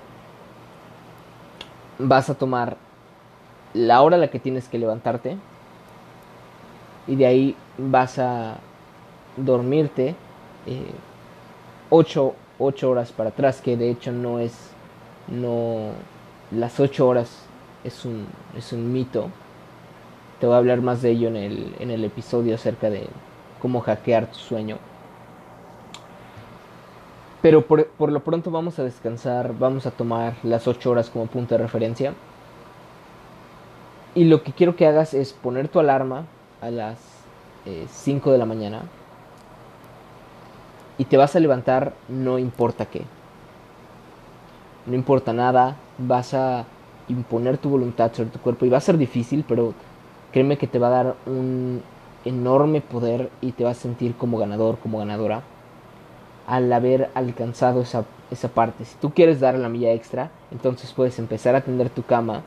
vas 1.98 2.30
a 2.30 2.34
tomar 2.34 2.76
la 3.74 4.02
hora 4.02 4.16
a 4.16 4.18
la 4.18 4.28
que 4.28 4.38
tienes 4.38 4.68
que 4.68 4.78
levantarte 4.78 5.36
y 7.06 7.16
de 7.16 7.26
ahí 7.26 7.56
vas 7.78 8.18
a 8.18 8.58
dormirte 9.36 10.14
8 11.88 12.34
eh, 12.58 12.86
horas 12.86 13.12
para 13.12 13.30
atrás, 13.30 13.60
que 13.60 13.76
de 13.76 13.90
hecho 13.90 14.12
no 14.12 14.38
es, 14.38 14.70
no, 15.28 15.90
las 16.50 16.78
8 16.78 17.06
horas 17.06 17.46
es 17.84 18.04
un, 18.04 18.26
es 18.56 18.72
un 18.72 18.92
mito. 18.92 19.28
Te 20.38 20.46
voy 20.46 20.54
a 20.54 20.58
hablar 20.58 20.80
más 20.80 21.02
de 21.02 21.10
ello 21.10 21.28
en 21.28 21.36
el, 21.36 21.76
en 21.78 21.90
el 21.90 22.04
episodio 22.04 22.54
acerca 22.54 22.90
de 22.90 23.06
cómo 23.60 23.80
hackear 23.80 24.26
tu 24.26 24.38
sueño. 24.38 24.78
Pero 27.42 27.66
por, 27.66 27.86
por 27.88 28.12
lo 28.12 28.20
pronto 28.20 28.50
vamos 28.50 28.78
a 28.78 28.84
descansar, 28.84 29.54
vamos 29.58 29.86
a 29.86 29.90
tomar 29.90 30.34
las 30.42 30.68
8 30.68 30.90
horas 30.90 31.10
como 31.10 31.26
punto 31.26 31.54
de 31.54 31.62
referencia. 31.62 32.14
Y 34.14 34.24
lo 34.24 34.42
que 34.42 34.52
quiero 34.52 34.76
que 34.76 34.86
hagas 34.86 35.14
es 35.14 35.32
poner 35.32 35.68
tu 35.68 35.78
alarma 35.78 36.26
a 36.60 36.70
las 36.70 36.98
5 37.88 38.28
eh, 38.28 38.32
de 38.32 38.38
la 38.38 38.46
mañana. 38.46 38.82
Y 40.98 41.06
te 41.06 41.16
vas 41.16 41.34
a 41.34 41.40
levantar 41.40 41.94
no 42.08 42.38
importa 42.38 42.86
qué. 42.86 43.04
No 44.84 44.94
importa 44.94 45.32
nada. 45.32 45.76
Vas 45.96 46.34
a 46.34 46.66
imponer 47.10 47.58
tu 47.58 47.68
voluntad 47.68 48.12
sobre 48.12 48.30
tu 48.30 48.38
cuerpo. 48.38 48.64
Y 48.64 48.68
va 48.68 48.78
a 48.78 48.82
ser 48.82 48.98
difícil, 48.98 49.44
pero 49.46 49.74
créeme 50.32 50.58
que 50.58 50.66
te 50.66 50.78
va 50.78 50.88
a 50.88 50.90
dar 50.90 51.16
un 51.26 51.82
enorme 52.24 52.80
poder 52.80 53.30
y 53.40 53.52
te 53.52 53.64
vas 53.64 53.78
a 53.78 53.82
sentir 53.82 54.14
como 54.14 54.38
ganador, 54.38 54.78
como 54.78 54.98
ganadora. 54.98 55.42
Al 56.46 56.72
haber 56.72 57.10
alcanzado 57.14 57.82
esa, 57.82 58.04
esa 58.30 58.48
parte. 58.48 58.84
Si 58.84 58.96
tú 58.96 59.10
quieres 59.10 59.40
dar 59.40 59.54
la 59.58 59.68
milla 59.68 59.92
extra, 59.92 60.30
entonces 60.50 60.92
puedes 60.92 61.18
empezar 61.18 61.54
a 61.54 61.60
tender 61.60 61.90
tu 61.90 62.02
cama 62.02 62.42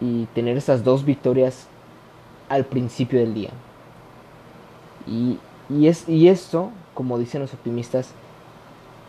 y 0.00 0.26
tener 0.34 0.56
esas 0.56 0.84
dos 0.84 1.04
victorias 1.04 1.66
al 2.48 2.64
principio 2.64 3.18
del 3.18 3.34
día. 3.34 3.50
Y, 5.06 5.38
y, 5.68 5.88
es, 5.88 6.08
y 6.08 6.28
esto, 6.28 6.70
como 6.94 7.18
dicen 7.18 7.42
los 7.42 7.54
optimistas, 7.54 8.12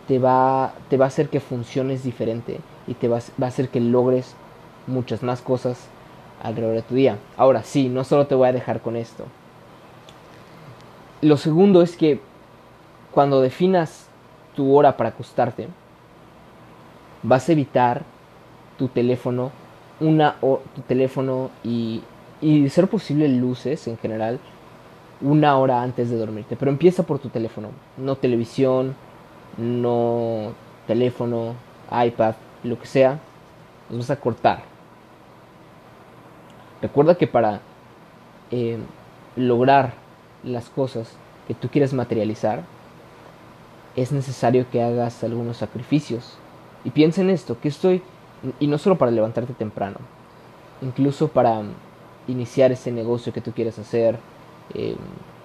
te 0.08 0.20
va, 0.20 0.74
te 0.90 0.98
va 0.98 1.06
a 1.06 1.08
hacer 1.08 1.30
que 1.30 1.40
funciones 1.40 2.04
diferente 2.04 2.60
y 2.88 2.96
te 2.96 3.08
va, 3.08 3.20
va 3.42 3.46
a 3.46 3.50
hacer 3.50 3.70
que 3.70 3.80
logres 3.80 4.36
muchas 4.88 5.24
más 5.24 5.42
cosas 5.42 5.88
alrededor 6.42 6.76
de 6.76 6.82
tu 6.82 6.96
día. 6.96 7.18
Ahora 7.38 7.64
sí, 7.64 7.90
no 7.90 8.04
solo 8.04 8.28
te 8.28 8.36
voy 8.36 8.50
a 8.50 8.54
dejar 8.54 8.82
con 8.82 8.96
esto. 8.96 9.26
Lo 11.22 11.38
segundo 11.38 11.82
es 11.82 11.96
que 11.96 12.20
cuando 13.12 13.42
definas 13.42 14.08
tu 14.56 14.76
hora 14.76 14.98
para 14.98 15.10
acostarte, 15.10 15.68
vas 17.24 17.48
a 17.48 17.52
evitar 17.52 18.04
tu 18.78 18.88
teléfono 18.88 19.52
una 20.00 20.36
o 20.42 20.62
tu 20.76 20.82
teléfono 20.82 21.52
y, 21.64 22.02
y 22.42 22.68
ser 22.70 22.88
posible 22.88 23.30
luces 23.30 23.88
en 23.88 23.98
general 23.98 24.40
una 25.22 25.58
hora 25.58 25.84
antes 25.84 26.10
de 26.10 26.18
dormirte. 26.18 26.56
Pero 26.56 26.72
empieza 26.72 27.04
por 27.04 27.20
tu 27.20 27.30
teléfono, 27.30 27.70
no 27.98 28.16
televisión, 28.16 28.96
no 29.58 30.54
teléfono, 30.88 31.54
iPad, 31.92 32.34
lo 32.64 32.80
que 32.80 32.88
sea, 32.88 33.20
los 33.90 34.00
vas 34.00 34.10
a 34.10 34.20
cortar. 34.20 34.71
Recuerda 36.82 37.16
que 37.16 37.28
para 37.28 37.62
eh, 38.50 38.78
lograr 39.36 39.94
las 40.44 40.70
cosas 40.70 41.16
que 41.48 41.54
tú 41.54 41.70
quieres 41.70 41.94
materializar, 41.94 42.64
es 43.96 44.12
necesario 44.12 44.66
que 44.72 44.82
hagas 44.82 45.24
algunos 45.24 45.58
sacrificios. 45.58 46.38
Y 46.84 46.92
piensa 46.92 47.22
en 47.22 47.30
esto, 47.30 47.60
que 47.60 47.68
estoy 47.68 48.02
y 48.60 48.68
no 48.68 48.80
solo 48.80 48.98
para 48.98 49.12
levantarte 49.12 49.54
temprano, 49.54 49.98
incluso 50.82 51.28
para 51.28 51.62
iniciar 52.28 52.72
ese 52.72 52.92
negocio 52.92 53.32
que 53.32 53.42
tú 53.42 53.52
quieres 53.52 53.78
hacer, 53.78 54.18
eh, 54.74 54.96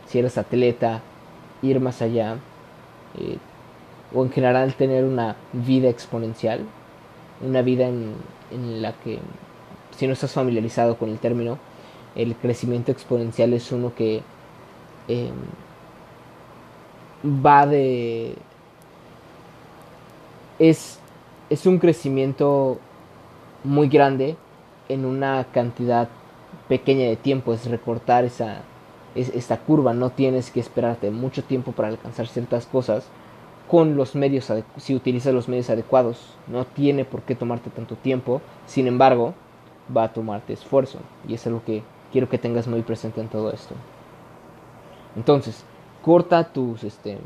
si 0.07 0.19
eres 0.19 0.39
atleta, 0.39 1.03
ir 1.61 1.79
más 1.81 2.01
allá, 2.01 2.37
eh, 3.19 3.37
o 4.15 4.25
en 4.25 4.31
general 4.31 4.75
tener 4.75 5.05
una 5.05 5.37
vida 5.53 5.89
exponencial, 5.91 6.61
una 7.47 7.61
vida 7.61 7.87
en 7.89 8.15
la 8.81 8.93
que, 8.93 9.19
si 9.97 10.07
no 10.07 10.13
estás 10.13 10.33
familiarizado 10.33 10.97
con 10.97 11.11
el 11.11 11.19
término, 11.19 11.59
el 12.15 12.35
crecimiento 12.37 12.93
exponencial 12.93 13.53
es 13.53 13.73
uno 13.73 13.95
que 13.95 14.23
em, 15.09 15.35
va 17.25 17.67
de... 17.67 18.35
Es, 20.59 20.99
es 21.51 21.67
un 21.67 21.79
crecimiento 21.79 22.79
muy 23.65 23.89
grande 23.89 24.37
en 24.89 25.05
una 25.05 25.45
cantidad 25.53 26.09
pequeña 26.69 27.07
de 27.07 27.17
tiempo, 27.17 27.53
es 27.53 27.67
recortar 27.67 28.25
esa, 28.25 28.63
esta 29.15 29.59
curva, 29.59 29.93
no 29.93 30.11
tienes 30.11 30.51
que 30.51 30.61
esperarte 30.61 31.11
mucho 31.11 31.45
tiempo 31.45 31.73
para 31.73 31.89
alcanzar 31.89 32.27
ciertas 32.27 32.67
cosas 32.67 33.07
con 33.69 33.97
los 33.97 34.15
medios, 34.15 34.51
si 34.77 34.95
utilizas 34.95 35.35
los 35.35 35.49
medios 35.49 35.71
adecuados, 35.71 36.35
no 36.47 36.65
tiene 36.65 37.05
por 37.05 37.23
qué 37.23 37.35
tomarte 37.35 37.71
tanto 37.71 37.97
tiempo, 37.97 38.41
sin 38.67 38.87
embargo, 38.87 39.35
va 39.95 40.05
a 40.05 40.13
tomarte 40.13 40.53
esfuerzo, 40.53 40.99
y 41.27 41.35
es 41.35 41.47
lo 41.47 41.65
que 41.65 41.83
quiero 42.13 42.29
que 42.29 42.39
tengas 42.39 42.67
muy 42.67 42.83
presente 42.83 43.21
en 43.21 43.29
todo 43.29 43.53
esto. 43.53 43.75
Entonces, 45.17 45.65
corta 46.03 46.45
tus, 46.45 46.85
este, 46.85 47.19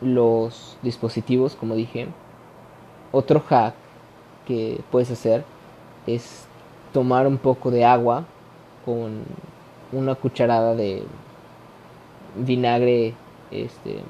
los 0.00 0.76
dispositivos, 0.82 1.54
como 1.54 1.74
dije. 1.74 2.08
Otro 3.12 3.40
hack 3.40 3.74
que 4.46 4.80
puedes 4.90 5.10
hacer 5.10 5.44
es 6.06 6.46
tomar 6.92 7.26
un 7.26 7.38
poco 7.38 7.70
de 7.70 7.84
agua 7.84 8.24
con 8.84 9.22
una 9.92 10.14
cucharada 10.14 10.74
de 10.74 11.04
vinagre, 12.36 13.14
este, 13.50 14.00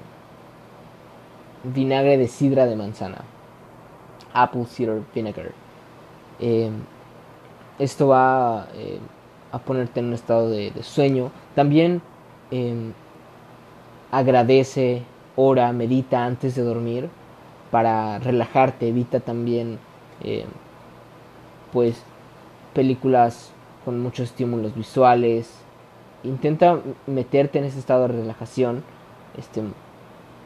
vinagre 1.65 2.17
de 2.17 2.29
sidra 2.29 2.67
de 2.67 2.77
manzana, 2.77 3.23
apple 4.33 4.67
cider 4.67 5.03
vinegar. 5.15 5.53
Eh, 6.41 6.71
esto 7.79 8.09
va 8.09 8.69
eh, 8.75 8.99
a 9.51 9.59
ponerte 9.59 10.01
en 10.01 10.07
un 10.07 10.15
estado 10.15 10.51
de, 10.51 10.73
sueño. 10.83 11.31
También 11.55 12.03
em, 12.51 12.93
agradece, 14.11 15.03
ora, 15.37 15.73
medita 15.73 16.25
antes 16.25 16.55
de 16.55 16.63
dormir 16.63 17.09
para 17.71 18.19
relajarte. 18.19 18.89
Evita 18.89 19.21
también, 19.21 19.79
em, 20.23 20.47
pues, 21.73 22.03
películas 22.75 23.53
con 23.85 24.01
muchos 24.01 24.31
estímulos 24.31 24.75
visuales. 24.75 25.51
Intenta 26.25 26.79
meterte 27.07 27.59
en 27.59 27.65
ese 27.65 27.79
estado 27.79 28.03
de 28.03 28.09
relajación. 28.09 28.85
Este, 29.37 29.63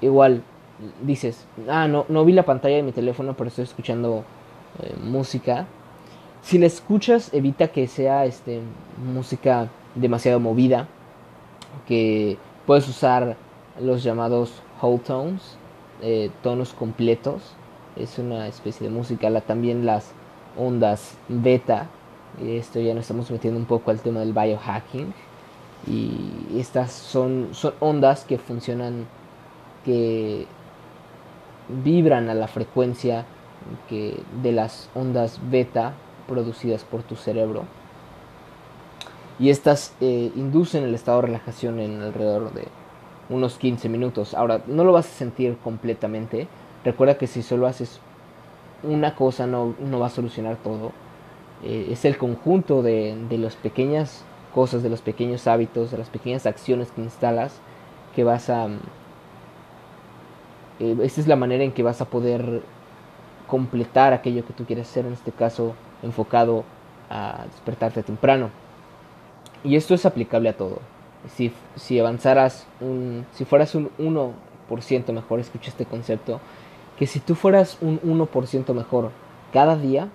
igual 0.01 0.43
dices, 1.03 1.47
ah, 1.69 1.89
no, 1.89 2.05
no 2.09 2.25
vi 2.25 2.33
la 2.33 2.45
pantalla 2.45 2.77
de 2.77 2.83
mi 2.83 2.93
teléfono, 2.93 3.35
pero 3.37 3.49
estoy 3.49 3.65
escuchando 3.65 4.25
eh, 4.83 4.95
música 5.03 5.67
si 6.47 6.59
la 6.59 6.67
escuchas, 6.67 7.35
evita 7.35 7.67
que 7.73 7.89
sea 7.89 8.25
este, 8.25 8.61
música 9.05 9.69
demasiado 9.97 10.39
movida, 10.39 10.87
que 11.89 12.39
puedes 12.67 12.89
usar 12.89 13.37
los 13.81 14.05
llamados 14.05 14.63
whole 14.81 15.01
tones, 15.01 15.59
eh, 16.03 16.31
tonos 16.45 16.73
completos, 16.73 17.43
es 17.97 18.21
una 18.21 18.47
especie 18.47 18.87
de 18.87 18.95
música, 18.95 19.29
también 19.41 19.87
las 19.87 20.13
ondas 20.57 21.17
beta, 21.29 21.89
esto 22.41 22.79
ya 22.79 22.95
nos 22.95 23.03
estamos 23.03 23.29
metiendo 23.33 23.59
un 23.59 23.67
poco 23.67 23.91
al 23.91 23.99
tema 23.99 24.21
del 24.21 24.33
biohacking, 24.33 25.13
y 25.89 26.61
estas 26.61 26.93
son, 26.93 27.49
son 27.55 27.75
ondas 27.81 28.25
que 28.25 28.39
funcionan, 28.39 29.09
que 29.85 30.47
vibran 31.83 32.31
a 32.31 32.35
la 32.35 32.47
frecuencia 32.47 33.25
que 33.89 34.23
de 34.45 34.53
las 34.53 34.89
ondas 34.95 35.41
beta 35.51 35.95
producidas 36.29 36.85
por 36.85 37.03
tu 37.03 37.17
cerebro. 37.17 37.65
Y 39.39 39.51
estas 39.51 39.95
eh, 40.01 40.33
inducen 40.35 40.85
el 40.85 40.95
estado 40.95 41.21
de 41.21 41.27
relajación 41.29 41.79
en 41.79 42.01
alrededor 42.01 42.53
de 42.53 42.69
unos 43.29 43.59
15 43.59 43.89
minutos. 43.89 44.35
Ahora, 44.35 44.63
no 44.67 44.85
lo 44.85 44.93
vas 44.93 45.07
a 45.07 45.11
sentir 45.11 45.57
completamente. 45.63 46.49
Recuerda 46.85 47.19
que 47.19 47.27
si 47.27 47.43
solo 47.43 47.67
haces 47.67 48.01
una 48.83 49.15
cosa 49.15 49.47
no, 49.47 49.75
no 49.79 49.99
va 49.99 50.07
a 50.07 50.11
solucionar 50.11 50.57
todo. 50.57 50.93
Eh, 51.63 51.89
es 51.91 52.05
el 52.05 52.17
conjunto 52.17 52.83
de, 52.83 53.17
de 53.29 53.39
las 53.39 53.57
pequeñas 53.57 54.25
cosas, 54.55 54.83
de 54.83 54.89
los 54.89 55.03
pequeños 55.03 55.47
hábitos, 55.47 55.91
de 55.91 55.99
las 55.99 56.09
pequeñas 56.09 56.47
acciones 56.47 56.91
que 56.93 57.03
instalas 57.03 57.61
que 58.17 58.25
vas 58.25 58.49
a... 58.49 58.69
Eh, 60.81 60.97
esta 61.03 61.21
es 61.21 61.29
la 61.29 61.37
manera 61.37 61.63
en 61.63 61.73
que 61.73 61.83
vas 61.83 62.01
a 62.01 62.07
poder 62.07 62.63
completar 63.47 64.13
aquello 64.13 64.45
que 64.47 64.53
tú 64.53 64.65
quieres 64.65 64.89
hacer, 64.89 65.07
en 65.07 65.13
este 65.13 65.33
caso 65.33 65.75
enfocado 66.03 66.65
a 67.11 67.45
despertarte 67.51 68.03
temprano. 68.03 68.51
Y 69.65 69.77
esto 69.77 69.95
es 69.95 70.07
aplicable 70.07 70.49
a 70.49 70.57
todo. 70.57 70.81
Si, 71.35 71.53
si 71.77 71.99
avanzaras, 71.99 72.67
un, 72.81 73.27
si 73.33 73.45
fueras 73.45 73.75
un 73.75 73.91
1% 73.99 75.13
mejor, 75.13 75.41
escucha 75.41 75.71
este 75.71 75.87
concepto, 75.87 76.41
que 76.99 77.07
si 77.07 77.21
tú 77.21 77.35
fueras 77.35 77.79
un 77.81 78.01
1% 78.01 78.75
mejor 78.75 79.11
cada 79.53 79.77
día, 79.77 80.09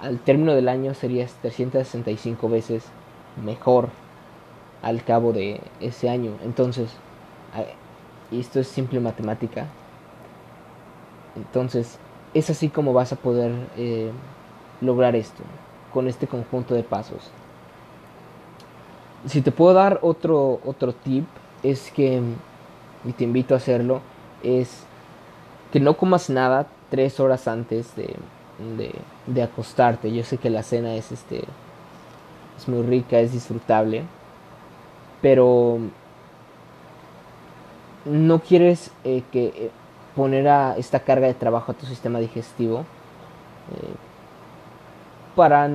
al 0.00 0.18
término 0.18 0.54
del 0.54 0.68
año 0.68 0.94
serías 0.94 1.32
365 1.42 2.48
veces 2.48 2.84
mejor 3.44 3.88
al 4.82 5.04
cabo 5.04 5.32
de 5.32 5.60
ese 5.80 6.08
año. 6.08 6.32
Entonces, 6.44 6.90
esto 8.32 8.60
es 8.60 8.68
simple 8.68 9.00
matemática. 9.00 9.66
Entonces, 11.36 11.98
es 12.34 12.50
así 12.50 12.68
como 12.68 12.92
vas 12.92 13.12
a 13.12 13.16
poder 13.16 13.52
eh, 13.76 14.10
lograr 14.80 15.16
esto 15.16 15.42
con 15.92 16.08
este 16.08 16.26
conjunto 16.26 16.74
de 16.74 16.82
pasos. 16.82 17.30
Si 19.26 19.40
te 19.42 19.52
puedo 19.52 19.74
dar 19.74 19.98
otro, 20.02 20.60
otro 20.64 20.92
tip, 20.94 21.26
es 21.62 21.90
que, 21.92 22.20
y 23.04 23.12
te 23.12 23.24
invito 23.24 23.54
a 23.54 23.58
hacerlo, 23.58 24.00
es 24.42 24.84
que 25.72 25.80
no 25.80 25.96
comas 25.96 26.28
nada 26.28 26.66
tres 26.90 27.20
horas 27.20 27.46
antes 27.46 27.94
de, 27.94 28.16
de, 29.26 29.42
acostarte. 29.42 30.12
Yo 30.12 30.24
sé 30.24 30.38
que 30.38 30.50
la 30.50 30.62
cena 30.62 30.94
es, 30.94 31.12
este, 31.12 31.44
es 32.56 32.68
muy 32.68 32.82
rica, 32.82 33.20
es 33.20 33.32
disfrutable, 33.32 34.02
pero 35.20 35.78
no 38.04 38.40
quieres 38.40 38.90
eh, 39.04 39.22
que 39.30 39.46
eh, 39.46 39.70
poner 40.14 40.48
a 40.48 40.76
esta 40.76 41.00
carga 41.00 41.26
de 41.26 41.34
trabajo 41.34 41.72
a 41.72 41.74
tu 41.74 41.86
sistema 41.86 42.18
digestivo. 42.18 42.80
Eh, 43.70 43.94
para 45.34 45.70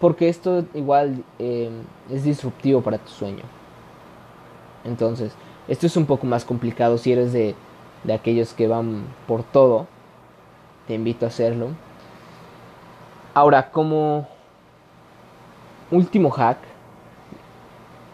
porque 0.00 0.28
esto 0.28 0.64
igual 0.74 1.22
eh, 1.38 1.70
es 2.10 2.24
disruptivo 2.24 2.80
para 2.80 2.98
tu 2.98 3.10
sueño. 3.10 3.44
Entonces, 4.84 5.32
esto 5.68 5.86
es 5.86 5.96
un 5.96 6.06
poco 6.06 6.26
más 6.26 6.44
complicado 6.44 6.96
si 6.96 7.12
eres 7.12 7.32
de, 7.32 7.54
de 8.04 8.12
aquellos 8.12 8.54
que 8.54 8.66
van 8.66 9.04
por 9.26 9.42
todo. 9.42 9.86
Te 10.86 10.94
invito 10.94 11.26
a 11.26 11.28
hacerlo. 11.28 11.68
Ahora, 13.34 13.70
como 13.70 14.26
último 15.90 16.30
hack, 16.30 16.58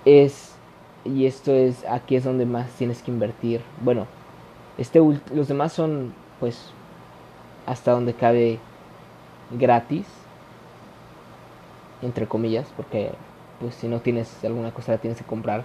es, 0.04 0.54
y 1.04 1.26
esto 1.26 1.52
es, 1.52 1.84
aquí 1.86 2.16
es 2.16 2.24
donde 2.24 2.46
más 2.46 2.68
tienes 2.70 3.02
que 3.02 3.10
invertir. 3.10 3.60
Bueno, 3.80 4.06
este, 4.78 5.00
los 5.34 5.48
demás 5.48 5.72
son, 5.72 6.14
pues, 6.40 6.70
hasta 7.66 7.92
donde 7.92 8.14
cabe 8.14 8.58
gratis 9.50 10.06
entre 12.02 12.26
comillas, 12.26 12.66
porque 12.76 13.12
pues 13.60 13.74
si 13.74 13.88
no 13.88 14.00
tienes 14.00 14.44
alguna 14.44 14.72
cosa 14.72 14.92
la 14.92 14.98
tienes 14.98 15.18
que 15.18 15.24
comprar. 15.24 15.64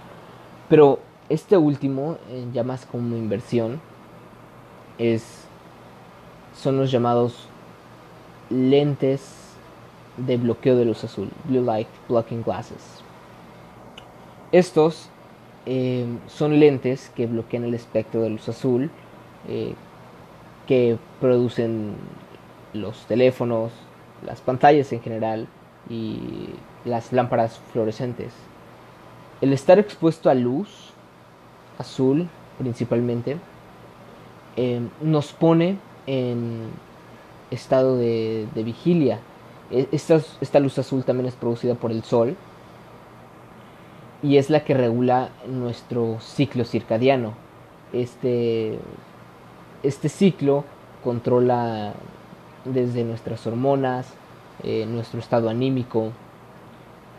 Pero 0.68 1.00
este 1.28 1.56
último, 1.56 2.16
eh, 2.30 2.46
ya 2.52 2.64
más 2.64 2.86
como 2.86 3.16
inversión, 3.16 3.80
es 4.98 5.46
son 6.54 6.76
los 6.76 6.90
llamados 6.90 7.48
lentes 8.50 9.54
de 10.16 10.36
bloqueo 10.36 10.76
de 10.76 10.84
luz 10.84 11.02
azul, 11.04 11.30
blue 11.44 11.62
light 11.62 11.88
blocking 12.08 12.42
glasses. 12.42 13.02
Estos 14.52 15.08
eh, 15.64 16.06
son 16.26 16.60
lentes 16.60 17.10
que 17.14 17.26
bloquean 17.26 17.64
el 17.64 17.74
espectro 17.74 18.22
de 18.22 18.30
luz 18.30 18.48
azul 18.48 18.90
eh, 19.48 19.74
que 20.66 20.98
producen 21.20 21.94
los 22.72 23.04
teléfonos, 23.06 23.72
las 24.24 24.40
pantallas 24.40 24.92
en 24.92 25.00
general, 25.02 25.48
y 25.88 26.18
las 26.84 27.12
lámparas 27.12 27.60
fluorescentes. 27.72 28.32
El 29.40 29.52
estar 29.52 29.78
expuesto 29.78 30.30
a 30.30 30.34
luz 30.34 30.92
azul 31.78 32.28
principalmente 32.58 33.38
em, 34.56 34.88
nos 35.00 35.32
pone 35.32 35.78
en 36.06 36.68
estado 37.50 37.96
de, 37.96 38.46
vigilia. 38.54 39.18
E, 39.70 39.88
esta, 39.92 40.20
esta, 40.40 40.60
luz 40.60 40.78
azul 40.78 41.04
también 41.04 41.26
es 41.26 41.34
producida 41.34 41.74
por 41.74 41.90
el 41.90 42.02
sol 42.04 42.36
y 44.22 44.36
es 44.36 44.50
la 44.50 44.64
que 44.64 44.74
regula 44.74 45.30
nuestro 45.48 46.18
ciclo 46.20 46.64
circadiano. 46.64 47.34
Este, 47.92 48.78
este 49.82 50.08
ciclo 50.08 50.64
controla 51.02 51.94
desde 52.64 53.04
nuestras 53.04 53.46
hormonas, 53.46 54.06
eh, 54.62 54.86
nuestro 54.86 55.20
estado 55.20 55.48
anímico 55.48 56.12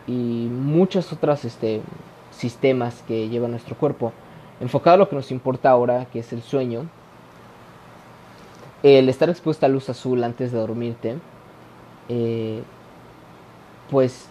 y 0.06 0.48
muchos 0.50 1.12
otros 1.12 1.44
este, 1.44 1.82
sistemas 2.30 3.02
que 3.06 3.28
lleva 3.28 3.48
nuestro 3.48 3.76
cuerpo. 3.76 4.12
Enfocado 4.60 4.94
a 4.94 4.98
lo 4.98 5.08
que 5.08 5.16
nos 5.16 5.30
importa 5.30 5.70
ahora, 5.70 6.06
que 6.06 6.20
es 6.20 6.32
el 6.32 6.42
sueño, 6.42 6.86
el 8.82 9.08
estar 9.08 9.28
expuesto 9.30 9.66
a 9.66 9.68
luz 9.68 9.88
azul 9.88 10.22
antes 10.24 10.52
de 10.52 10.58
dormirte, 10.58 11.16
eh, 12.08 12.62
pues 13.90 14.28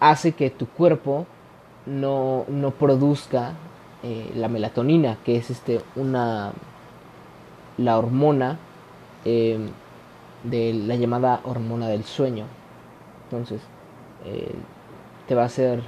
hace 0.00 0.32
que 0.32 0.50
tu 0.50 0.66
cuerpo 0.66 1.26
no, 1.86 2.44
no 2.48 2.72
produzca 2.72 3.52
eh, 4.02 4.32
la 4.34 4.48
melatonina, 4.48 5.18
que 5.24 5.36
es 5.36 5.50
este, 5.50 5.80
una, 5.94 6.52
la 7.78 7.98
hormona 7.98 8.58
em, 9.24 9.68
de 10.44 10.72
la 10.72 10.96
llamada 10.96 11.40
hormona 11.44 11.88
del 11.88 12.04
sueño. 12.04 12.44
Entonces, 13.24 13.60
eh, 14.24 14.54
te 15.26 15.34
va 15.34 15.44
a 15.44 15.48
ser 15.48 15.82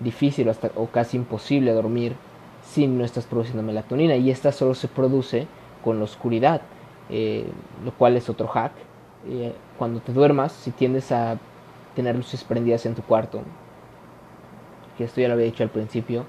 difícil 0.00 0.48
hasta, 0.48 0.70
o 0.76 0.86
casi 0.86 1.16
imposible 1.16 1.72
dormir 1.72 2.14
si 2.62 2.86
no 2.86 3.04
estás 3.04 3.24
produciendo 3.24 3.62
melatonina 3.62 4.16
y 4.16 4.30
esta 4.30 4.52
solo 4.52 4.74
se 4.74 4.88
produce 4.88 5.46
con 5.82 5.98
la 5.98 6.04
oscuridad, 6.04 6.60
eh, 7.08 7.46
lo 7.84 7.92
cual 7.92 8.16
es 8.16 8.28
otro 8.28 8.48
hack. 8.48 8.72
cuando 9.76 10.00
te 10.00 10.12
duermas, 10.12 10.52
si 10.52 10.70
tiendes 10.70 11.12
a 11.12 11.38
tener 11.94 12.14
luces 12.16 12.44
prendidas 12.44 12.86
en 12.86 12.94
tu 12.94 13.02
cuarto, 13.02 13.42
que 14.96 15.04
esto 15.04 15.20
ya 15.20 15.28
lo 15.28 15.34
había 15.34 15.46
dicho 15.46 15.62
al 15.62 15.70
principio, 15.70 16.24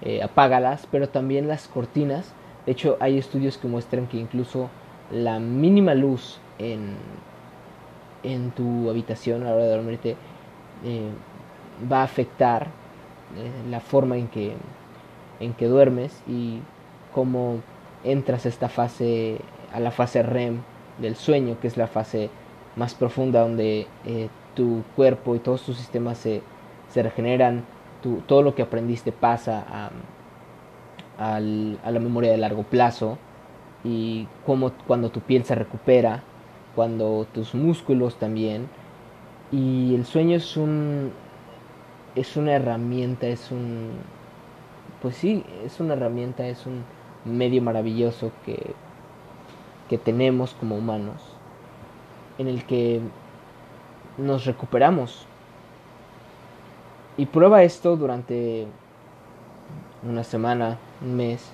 eh, 0.00 0.22
apágalas, 0.22 0.86
pero 0.90 1.08
también 1.08 1.48
las 1.48 1.68
cortinas. 1.68 2.32
De 2.66 2.72
hecho, 2.72 2.96
hay 3.00 3.18
estudios 3.18 3.58
que 3.58 3.68
muestran 3.68 4.06
que 4.06 4.18
incluso 4.18 4.68
la 5.10 5.38
mínima 5.38 5.94
luz 5.94 6.38
en, 6.58 6.94
en 8.22 8.50
tu 8.52 8.88
habitación 8.88 9.42
a 9.42 9.46
la 9.46 9.54
hora 9.54 9.64
de 9.64 9.70
dormirte 9.70 10.16
eh, 10.84 11.08
va 11.90 12.00
a 12.00 12.04
afectar 12.04 12.68
eh, 13.36 13.70
la 13.70 13.80
forma 13.80 14.16
en 14.16 14.28
que, 14.28 14.54
en 15.40 15.54
que 15.54 15.66
duermes 15.66 16.22
y 16.28 16.60
cómo 17.14 17.58
entras 18.04 18.46
a 18.46 18.48
esta 18.48 18.68
fase, 18.68 19.38
a 19.72 19.80
la 19.80 19.90
fase 19.90 20.22
REM 20.22 20.60
del 20.98 21.16
sueño, 21.16 21.58
que 21.60 21.66
es 21.66 21.76
la 21.76 21.88
fase 21.88 22.30
más 22.76 22.94
profunda 22.94 23.40
donde 23.40 23.86
tu 24.54 24.82
cuerpo 24.96 25.34
y 25.34 25.38
todos 25.38 25.62
tus 25.62 25.76
sistemas 25.76 26.18
se, 26.18 26.42
se 26.88 27.02
regeneran, 27.02 27.64
todo 28.26 28.42
lo 28.42 28.54
que 28.54 28.62
aprendiste 28.62 29.12
pasa 29.12 29.64
a, 29.68 29.90
la 31.18 32.00
memoria 32.00 32.30
de 32.30 32.38
largo 32.38 32.62
plazo 32.64 33.18
y 33.84 34.26
cómo 34.46 34.72
cuando 34.86 35.10
tu 35.10 35.20
piel 35.20 35.44
se 35.44 35.54
recupera, 35.54 36.22
cuando 36.74 37.26
tus 37.32 37.54
músculos 37.54 38.16
también. 38.16 38.68
Y 39.50 39.94
el 39.94 40.04
sueño 40.06 40.36
es 40.36 40.56
un 40.56 41.12
es 42.14 42.36
una 42.36 42.52
herramienta, 42.52 43.26
es 43.26 43.50
un 43.50 43.90
pues 45.00 45.16
sí, 45.16 45.44
es 45.64 45.80
una 45.80 45.94
herramienta, 45.94 46.46
es 46.46 46.66
un 46.66 46.84
medio 47.24 47.62
maravilloso 47.62 48.32
que 48.44 48.74
que 49.88 49.98
tenemos 49.98 50.54
como 50.54 50.76
humanos 50.76 51.22
en 52.38 52.48
el 52.48 52.64
que 52.64 53.00
nos 54.16 54.44
recuperamos 54.46 55.26
y 57.16 57.26
prueba 57.26 57.62
esto 57.62 57.96
durante 57.96 58.66
una 60.02 60.24
semana, 60.24 60.78
un 61.04 61.16
mes. 61.16 61.44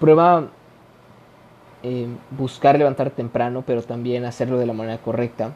Prueba 0.00 0.48
eh, 1.82 2.08
buscar 2.30 2.76
levantar 2.76 3.10
temprano, 3.10 3.62
pero 3.66 3.82
también 3.82 4.24
hacerlo 4.24 4.58
de 4.58 4.66
la 4.66 4.72
manera 4.72 4.98
correcta. 4.98 5.52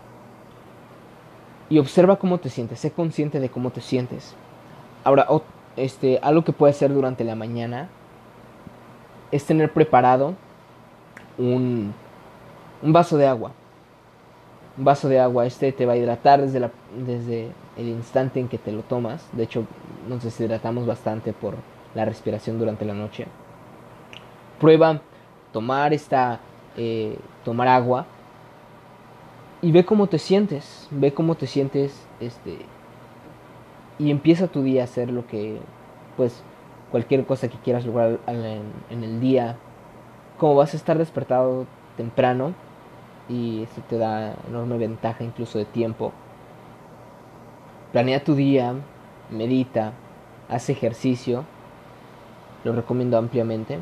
Y 1.69 1.79
observa 1.79 2.17
cómo 2.17 2.39
te 2.39 2.51
sientes, 2.51 2.81
sé 2.81 2.91
consciente 2.91 3.41
de 3.41 3.49
cómo 3.49 3.71
te 3.71 3.81
sientes. 3.81 4.35
Ahora, 5.05 5.27
este, 5.77 6.19
algo 6.23 6.45
que 6.45 6.53
puedes 6.53 6.77
hacer 6.77 6.93
durante 6.93 7.25
la 7.25 7.37
mañana 7.37 7.89
es 9.31 9.45
tener 9.45 9.73
preparado 9.73 10.35
un, 11.39 11.95
un 12.83 12.93
vaso 12.93 13.17
de 13.17 13.27
agua. 13.27 13.53
Un 14.77 14.85
vaso 14.85 15.09
de 15.09 15.21
agua, 15.21 15.47
este 15.47 15.73
te 15.73 15.87
va 15.87 15.95
a 15.95 15.97
hidratar 15.97 16.41
desde, 16.41 16.61
la, 16.61 16.71
desde 17.07 17.49
el 17.77 17.89
instante 17.89 18.41
en 18.41 18.49
que 18.49 18.59
te 18.59 18.73
lo 18.73 18.83
tomas. 18.83 19.27
De 19.33 19.45
hecho, 19.45 19.65
nos 20.09 20.23
deshidratamos 20.23 20.87
bastante 20.87 21.33
por 21.33 21.55
la 21.94 22.05
respiración 22.05 22.59
durante 22.59 22.85
la 22.85 22.94
noche. 22.94 23.26
Prueba 24.59 25.00
tomar 25.53 25.92
esta, 25.92 26.40
eh, 26.76 27.16
tomar 27.44 27.68
agua 27.68 28.07
y 29.62 29.72
ve 29.72 29.85
cómo 29.85 30.07
te 30.07 30.18
sientes, 30.18 30.88
ve 30.90 31.12
cómo 31.12 31.35
te 31.35 31.46
sientes, 31.46 32.07
este, 32.20 32.59
y 33.98 34.11
empieza 34.11 34.48
tu 34.48 34.62
día 34.62 34.83
a 34.83 34.85
hacer 34.85 35.11
lo 35.11 35.26
que, 35.26 35.59
pues, 36.16 36.42
cualquier 36.90 37.24
cosa 37.26 37.48
que 37.48 37.59
quieras 37.59 37.85
lograr 37.85 38.18
en, 38.26 39.05
el 39.05 39.20
día. 39.20 39.57
Como 40.38 40.55
vas 40.55 40.74
a 40.74 40.76
estar 40.76 40.96
despertado 40.96 41.66
temprano 41.96 42.55
y 43.29 43.62
eso 43.64 43.83
te 43.88 43.98
da 43.98 44.35
enorme 44.48 44.79
ventaja 44.79 45.22
incluso 45.22 45.59
de 45.59 45.66
tiempo 45.66 46.12
Planea 47.92 48.22
tu 48.22 48.37
día, 48.37 48.74
medita, 49.31 49.92
haz 50.48 50.70
ejercicio, 50.70 51.44
lo 52.64 52.73
recomiendo 52.73 53.18
ampliamente, 53.18 53.79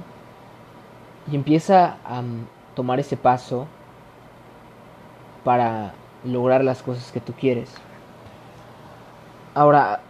y 1.30 1.36
empieza 1.36 1.98
a 2.04 2.22
mm, 2.22 2.46
tomar 2.74 3.00
ese 3.00 3.16
paso 3.16 3.66
para 5.44 5.92
lograr 6.24 6.64
las 6.64 6.82
cosas 6.82 7.10
que 7.12 7.20
tú 7.20 7.32
quieres. 7.32 7.72
Ahora, 9.54 10.00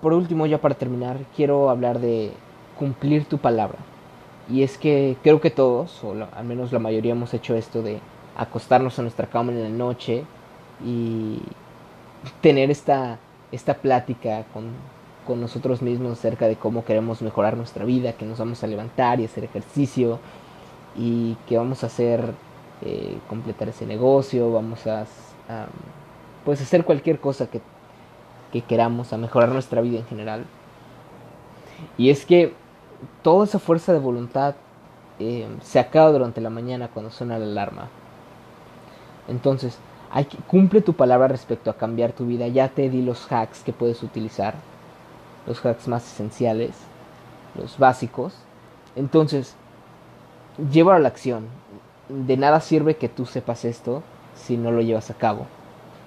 por 0.00 0.12
último, 0.12 0.46
ya 0.46 0.58
para 0.58 0.74
terminar, 0.74 1.18
quiero 1.36 1.70
hablar 1.70 1.98
de 1.98 2.32
cumplir 2.78 3.24
tu 3.24 3.38
palabra. 3.38 3.78
Y 4.48 4.62
es 4.62 4.76
que 4.76 5.16
creo 5.22 5.40
que 5.40 5.50
todos, 5.50 6.02
o 6.04 6.14
al 6.34 6.44
menos 6.44 6.72
la 6.72 6.78
mayoría, 6.78 7.12
hemos 7.12 7.32
hecho 7.32 7.54
esto 7.54 7.82
de 7.82 8.00
acostarnos 8.36 8.98
a 8.98 9.02
nuestra 9.02 9.26
cama 9.26 9.52
en 9.52 9.62
la 9.62 9.68
noche 9.68 10.24
y 10.84 11.40
tener 12.40 12.70
esta 12.70 13.18
esta 13.52 13.74
plática 13.74 14.44
con, 14.52 14.70
con 15.26 15.40
nosotros 15.40 15.82
mismos 15.82 16.12
acerca 16.12 16.46
de 16.46 16.56
cómo 16.56 16.84
queremos 16.84 17.22
mejorar 17.22 17.56
nuestra 17.56 17.84
vida, 17.84 18.12
que 18.14 18.24
nos 18.24 18.38
vamos 18.38 18.62
a 18.62 18.66
levantar 18.66 19.20
y 19.20 19.24
hacer 19.24 19.44
ejercicio 19.44 20.18
y 20.96 21.36
que 21.46 21.56
vamos 21.56 21.82
a 21.82 21.86
hacer, 21.86 22.34
eh, 22.82 23.18
completar 23.28 23.68
ese 23.68 23.86
negocio, 23.86 24.52
vamos 24.52 24.86
a, 24.86 25.06
pues 26.44 26.60
hacer 26.60 26.84
cualquier 26.84 27.20
cosa 27.20 27.46
que, 27.48 27.60
que 28.52 28.62
queramos, 28.62 29.12
a 29.12 29.18
mejorar 29.18 29.50
nuestra 29.50 29.80
vida 29.80 29.98
en 29.98 30.06
general. 30.06 30.44
Y 31.96 32.10
es 32.10 32.26
que 32.26 32.52
toda 33.22 33.44
esa 33.44 33.58
fuerza 33.58 33.92
de 33.92 33.98
voluntad 33.98 34.54
eh, 35.18 35.46
se 35.62 35.78
acaba 35.78 36.10
durante 36.10 36.40
la 36.40 36.50
mañana 36.50 36.88
cuando 36.88 37.10
suena 37.10 37.38
la 37.38 37.44
alarma. 37.44 37.88
Entonces, 39.28 39.78
cumple 40.46 40.80
tu 40.80 40.94
palabra 40.94 41.28
respecto 41.28 41.70
a 41.70 41.76
cambiar 41.76 42.12
tu 42.12 42.26
vida. 42.26 42.48
Ya 42.48 42.68
te 42.68 42.90
di 42.90 43.02
los 43.02 43.30
hacks 43.30 43.62
que 43.62 43.72
puedes 43.72 44.02
utilizar, 44.02 44.54
los 45.46 45.64
hacks 45.64 45.88
más 45.88 46.06
esenciales, 46.12 46.70
los 47.54 47.78
básicos. 47.78 48.34
Entonces, 48.96 49.56
llévalo 50.70 50.96
a 50.96 51.00
la 51.00 51.08
acción. 51.08 51.46
De 52.08 52.36
nada 52.36 52.60
sirve 52.60 52.96
que 52.96 53.08
tú 53.08 53.26
sepas 53.26 53.64
esto 53.64 54.02
si 54.34 54.56
no 54.56 54.70
lo 54.70 54.82
llevas 54.82 55.10
a 55.10 55.14
cabo. 55.14 55.46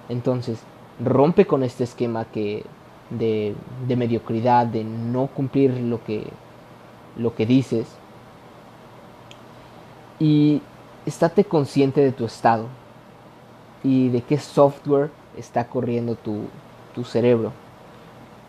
Entonces, 0.08 0.60
rompe 1.04 1.46
con 1.46 1.62
este 1.62 1.84
esquema 1.84 2.24
que 2.26 2.64
de, 3.10 3.54
de 3.86 3.96
mediocridad, 3.96 4.66
de 4.66 4.84
no 4.84 5.28
cumplir 5.28 5.72
lo 5.78 6.02
que, 6.04 6.26
lo 7.16 7.34
que 7.34 7.46
dices. 7.46 7.86
Y 10.18 10.62
estate 11.04 11.44
consciente 11.44 12.00
de 12.00 12.12
tu 12.12 12.24
estado 12.24 12.66
y 13.82 14.08
de 14.08 14.22
qué 14.22 14.38
software 14.38 15.10
está 15.36 15.68
corriendo 15.68 16.14
tu, 16.14 16.44
tu 16.94 17.04
cerebro. 17.04 17.52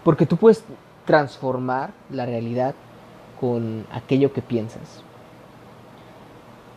Porque 0.08 0.26
tú 0.26 0.38
puedes 0.38 0.63
transformar 1.04 1.91
la 2.10 2.26
realidad 2.26 2.76
con 3.41 3.86
aquello 3.91 4.32
que 4.32 4.41
piensas. 4.41 5.04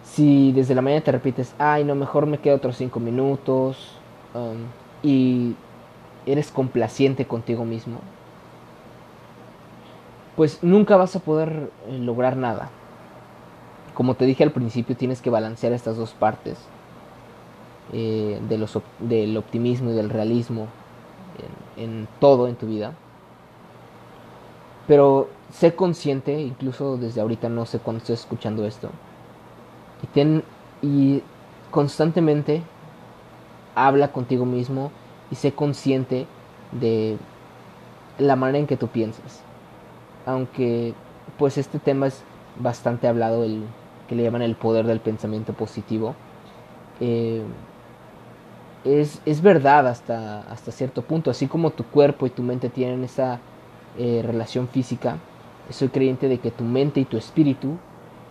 Si 0.03 0.51
desde 0.51 0.75
la 0.75 0.83
mañana 0.83 1.05
te 1.05 1.13
repites, 1.13 1.55
ay, 1.57 1.85
no, 1.85 1.95
mejor 1.95 2.27
me 2.27 2.39
quedo 2.39 2.57
otros 2.57 2.77
cinco 2.77 2.99
minutos, 2.99 3.93
um, 4.35 4.65
y 5.09 5.55
eres 6.27 6.51
complaciente 6.51 7.25
contigo 7.25 7.65
mismo, 7.65 8.01
pues 10.35 10.65
nunca 10.65 10.97
vas 10.97 11.15
a 11.15 11.21
poder 11.21 11.71
eh, 11.87 11.99
lograr 12.01 12.37
nada. 12.37 12.71
Como 13.95 14.15
te 14.15 14.25
dije 14.25 14.43
al 14.43 14.51
principio, 14.51 14.97
tienes 14.97 15.23
que 15.23 15.31
balancear 15.31 15.73
estas 15.73 15.97
dos 15.97 16.15
partes 16.15 16.59
eh, 17.93 18.41
de 18.49 18.59
los, 18.59 18.77
del 18.99 19.37
optimismo 19.37 19.91
y 19.91 19.95
del 19.95 20.11
realismo 20.11 20.67
en, 21.77 22.09
todo 22.19 22.49
en 22.49 22.57
tu 22.57 22.67
vida. 22.67 22.95
Pero 24.91 25.29
sé 25.53 25.77
consciente, 25.77 26.41
incluso 26.41 26.97
desde 26.97 27.21
ahorita 27.21 27.49
no 27.49 27.65
sé 27.65 27.79
cuándo 27.79 27.99
estoy 27.99 28.15
escuchando 28.15 28.67
esto. 28.67 28.91
Y, 30.83 31.23
constantemente 31.71 32.65
habla 33.77 34.11
contigo 34.11 34.45
mismo 34.45 34.91
y 35.31 35.37
sé 35.37 35.53
consciente 35.53 36.27
de 36.73 37.19
la 38.19 38.35
manera 38.35 38.59
en 38.59 38.67
que 38.67 38.77
tú 38.77 38.89
piensas. 38.89 39.43
Aunque 40.27 40.93
pues 41.39 41.57
este 41.57 41.79
tema 41.79 42.09
es 42.09 42.25
bastante 42.59 43.07
hablado, 43.07 43.45
el 43.45 43.63
que 44.09 44.17
le 44.17 44.25
llaman 44.25 44.43
el 44.43 44.57
poder 44.57 44.87
del 44.87 44.99
pensamiento 44.99 45.53
positivo. 45.53 46.17
Eh, 46.99 47.45
es, 48.85 49.23
es, 49.25 49.41
verdad 49.41 49.87
hasta, 49.87 50.41
hasta 50.51 50.73
cierto 50.73 51.03
punto, 51.03 51.31
así 51.31 51.47
como 51.47 51.71
tu 51.71 51.85
cuerpo 51.85 52.27
y 52.27 52.31
tu 52.31 52.43
mente 52.43 52.71
tienen 52.71 53.05
esa 53.05 53.39
eh, 53.99 54.23
relación 54.25 54.69
física, 54.69 55.19
soy 55.71 55.89
creyente 55.89 56.29
de 56.29 56.39
que 56.39 56.51
tu 56.51 56.65
mente 56.65 57.01
y 57.01 57.05
tu 57.05 57.17
espíritu, 57.17 57.77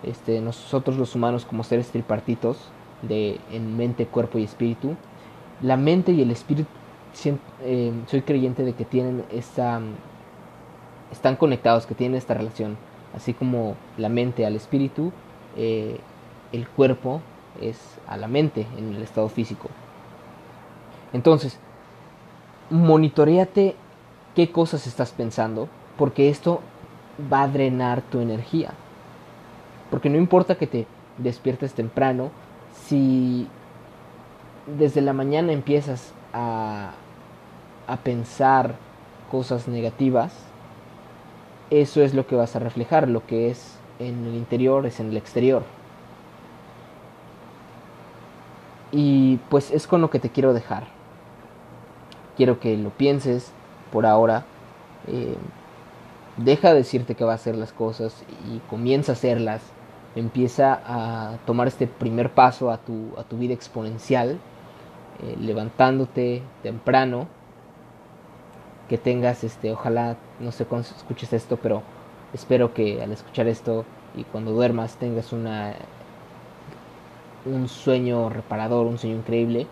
este, 0.03 0.41
nosotros 0.41 0.97
los 0.97 1.15
humanos 1.15 1.45
como 1.45 1.63
seres 1.63 1.89
tripartitos, 1.89 2.57
de, 3.01 3.39
en 3.51 3.77
mente, 3.77 4.05
cuerpo 4.05 4.37
y 4.39 4.43
espíritu, 4.43 4.95
la 5.61 5.77
mente 5.77 6.11
y 6.11 6.21
el 6.21 6.31
espíritu, 6.31 6.69
eh, 7.63 7.91
soy 8.07 8.21
creyente 8.21 8.63
de 8.63 8.73
que 8.73 8.85
tienen 8.85 9.23
esta, 9.31 9.81
están 11.11 11.35
conectados, 11.35 11.85
que 11.85 11.95
tienen 11.95 12.17
esta 12.17 12.33
relación, 12.33 12.77
así 13.15 13.33
como 13.33 13.75
la 13.97 14.09
mente 14.09 14.45
al 14.45 14.55
espíritu, 14.55 15.11
eh, 15.57 15.99
el 16.51 16.67
cuerpo 16.67 17.21
es 17.61 17.99
a 18.07 18.17
la 18.17 18.27
mente 18.27 18.65
en 18.77 18.95
el 18.95 19.01
estado 19.01 19.29
físico. 19.29 19.69
Entonces, 21.13 21.59
monitoreate 22.69 23.75
qué 24.35 24.51
cosas 24.51 24.87
estás 24.87 25.11
pensando, 25.11 25.67
porque 25.97 26.29
esto 26.29 26.61
va 27.31 27.43
a 27.43 27.47
drenar 27.47 28.01
tu 28.01 28.19
energía. 28.19 28.71
Porque 29.89 30.09
no 30.09 30.17
importa 30.17 30.55
que 30.55 30.67
te 30.67 30.87
despiertes 31.17 31.73
temprano, 31.73 32.31
si 32.85 33.47
desde 34.77 35.01
la 35.01 35.13
mañana 35.13 35.51
empiezas 35.51 36.13
a, 36.33 36.91
a 37.87 37.97
pensar 37.97 38.75
cosas 39.31 39.67
negativas, 39.67 40.33
eso 41.69 42.01
es 42.01 42.13
lo 42.13 42.25
que 42.27 42.35
vas 42.35 42.55
a 42.55 42.59
reflejar, 42.59 43.07
lo 43.07 43.25
que 43.25 43.49
es 43.49 43.77
en 43.99 44.25
el 44.25 44.35
interior 44.35 44.85
es 44.85 44.99
en 44.99 45.09
el 45.09 45.17
exterior. 45.17 45.63
Y 48.91 49.37
pues 49.49 49.71
es 49.71 49.85
con 49.85 50.01
lo 50.01 50.09
que 50.09 50.19
te 50.19 50.29
quiero 50.29 50.53
dejar. 50.53 50.85
Quiero 52.37 52.59
que 52.59 52.75
lo 52.77 52.89
pienses 52.89 53.51
por 53.91 54.06
ahora. 54.06 54.45
Eh, 55.08 55.36
deja 56.38 56.69
de 56.69 56.75
decirte 56.75 57.15
que 57.15 57.23
va 57.23 57.34
a 57.34 57.36
hacer 57.36 57.56
las 57.56 57.71
cosas 57.71 58.23
y 58.52 58.60
comienza 58.69 59.12
a 59.12 59.13
hacerlas. 59.13 59.62
Empieza 60.15 60.82
a 60.86 61.38
tomar 61.45 61.67
este 61.67 61.88
primer 61.88 62.32
paso 62.32 62.71
a 62.71 62.78
tu, 62.78 63.13
a 63.17 63.23
tu 63.23 63.38
vida 63.38 63.54
exponencial, 63.54 64.39
eh, 65.23 65.36
levantándote 65.39 66.41
temprano. 66.63 67.28
Que 68.88 68.97
tengas, 68.97 69.43
este, 69.43 69.71
ojalá, 69.71 70.17
no 70.39 70.52
sé 70.52 70.65
cuándo 70.65 70.88
escuches 70.88 71.32
esto, 71.34 71.58
pero 71.58 71.84
espero 72.34 72.73
que 72.73 73.04
al 73.04 73.12
escuchar 73.12 73.47
esto 73.47 73.86
y 74.15 74.23
cuando 74.23 74.52
duermas 74.52 74.95
tengas 74.95 75.32
una 75.32 75.75
un 77.45 77.67
sueño 77.67 78.30
reparador, 78.30 78.86
un 78.88 78.97
sueño 78.97 79.17
increíble. 79.17 79.67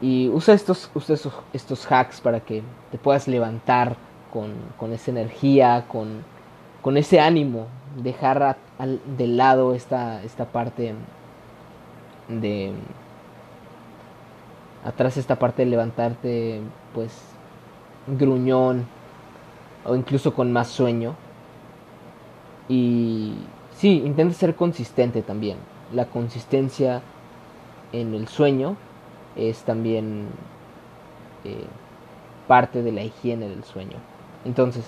Y 0.00 0.28
usa 0.28 0.54
estos, 0.54 0.90
estos, 0.94 1.32
estos 1.52 1.90
hacks 1.90 2.20
para 2.20 2.40
que 2.40 2.62
te 2.90 2.98
puedas 2.98 3.26
levantar 3.28 3.96
con, 4.32 4.52
con 4.78 4.92
esa 4.92 5.10
energía, 5.10 5.86
con, 5.88 6.22
con, 6.82 6.96
ese 6.96 7.20
ánimo. 7.20 7.66
Dejar 7.96 8.58
de 9.16 9.26
lado 9.26 9.74
esta, 9.74 10.22
esta 10.22 10.46
parte 10.46 10.94
de... 12.28 12.72
Atrás 14.84 15.16
esta 15.16 15.36
parte 15.36 15.64
de 15.64 15.70
levantarte 15.70 16.60
pues 16.94 17.10
gruñón 18.06 18.86
o 19.84 19.96
incluso 19.96 20.34
con 20.34 20.52
más 20.52 20.68
sueño. 20.68 21.14
Y 22.68 23.34
sí, 23.76 24.02
intenta 24.04 24.34
ser 24.34 24.54
consistente 24.54 25.22
también. 25.22 25.56
La 25.92 26.06
consistencia 26.06 27.02
en 27.92 28.14
el 28.14 28.28
sueño 28.28 28.76
es 29.36 29.62
también 29.62 30.28
eh, 31.44 31.64
parte 32.48 32.82
de 32.82 32.92
la 32.92 33.02
higiene 33.02 33.48
del 33.48 33.64
sueño. 33.64 33.96
Entonces, 34.44 34.84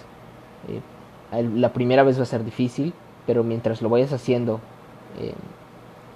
eh, 0.69 0.81
la 1.55 1.73
primera 1.73 2.03
vez 2.03 2.19
va 2.19 2.23
a 2.23 2.27
ser 2.27 2.45
difícil, 2.45 2.95
pero 3.27 3.45
mientras 3.45 3.83
lo 3.83 3.89
vayas 3.89 4.13
haciendo 4.13 4.61
eh, 5.19 5.35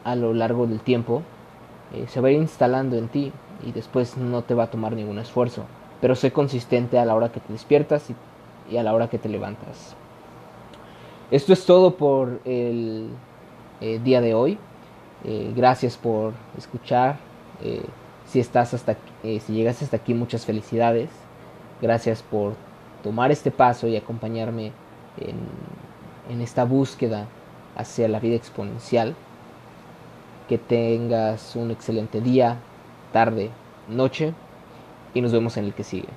a 0.05 0.15
lo 0.15 0.33
largo 0.35 0.67
del 0.67 0.81
tiempo, 0.81 1.23
se 2.09 2.23
va 2.23 2.29
a 2.29 2.31
ir 2.31 2.39
instalando 2.39 2.97
en 2.97 3.09
ti 3.09 3.33
y 3.67 3.73
después 3.73 4.17
no 4.17 4.41
te 4.41 4.55
va 4.55 4.65
a 4.65 4.71
tomar 4.71 4.95
ningún 4.95 5.19
esfuerzo. 5.19 5.65
Pero 6.01 6.15
sé 6.15 6.33
consistente 6.33 6.99
a 6.99 7.05
la 7.05 7.15
hora 7.15 7.31
que 7.31 7.41
te 7.41 7.53
despiertas 7.53 8.09
y 8.71 8.77
a 8.79 8.83
la 8.83 8.95
hora 8.95 9.11
que 9.11 9.19
te 9.19 9.29
levantas. 9.29 9.95
Esto 11.31 11.53
es 11.53 11.67
todo 11.67 11.97
por 11.97 12.41
el 12.47 13.11
día 13.81 14.23
de 14.23 14.33
hoy. 14.33 14.59
gracias 15.55 15.99
por 15.99 16.33
escuchar 16.57 17.17
si 18.33 18.41
estás 18.41 18.73
hasta 18.73 18.97
eh, 19.23 19.41
si 19.41 19.53
llegas 19.53 19.83
hasta 19.83 19.99
aquí, 19.99 20.15
muchas 20.15 20.47
felicidades. 20.47 21.11
Gracias 21.83 22.23
por 22.23 22.55
tomar 23.03 23.31
este 23.31 23.51
paso 23.51 23.89
y 23.89 23.97
acompañarme 23.97 24.73
en, 25.19 25.37
en 26.31 26.41
esta 26.41 26.65
búsqueda 26.65 27.27
hacia 27.77 28.09
la 28.09 28.21
vida 28.21 28.37
exponencial. 28.37 29.15
Que 30.49 30.57
tengas 30.57 31.57
un 31.57 31.73
excelente 31.73 32.23
día, 32.23 32.57
tarde, 33.13 33.51
noche 33.87 34.33
y 35.13 35.21
nos 35.21 35.33
vemos 35.33 35.59
en 35.59 35.67
el 35.67 35.75
que 35.75 35.85
sigue. 35.85 36.09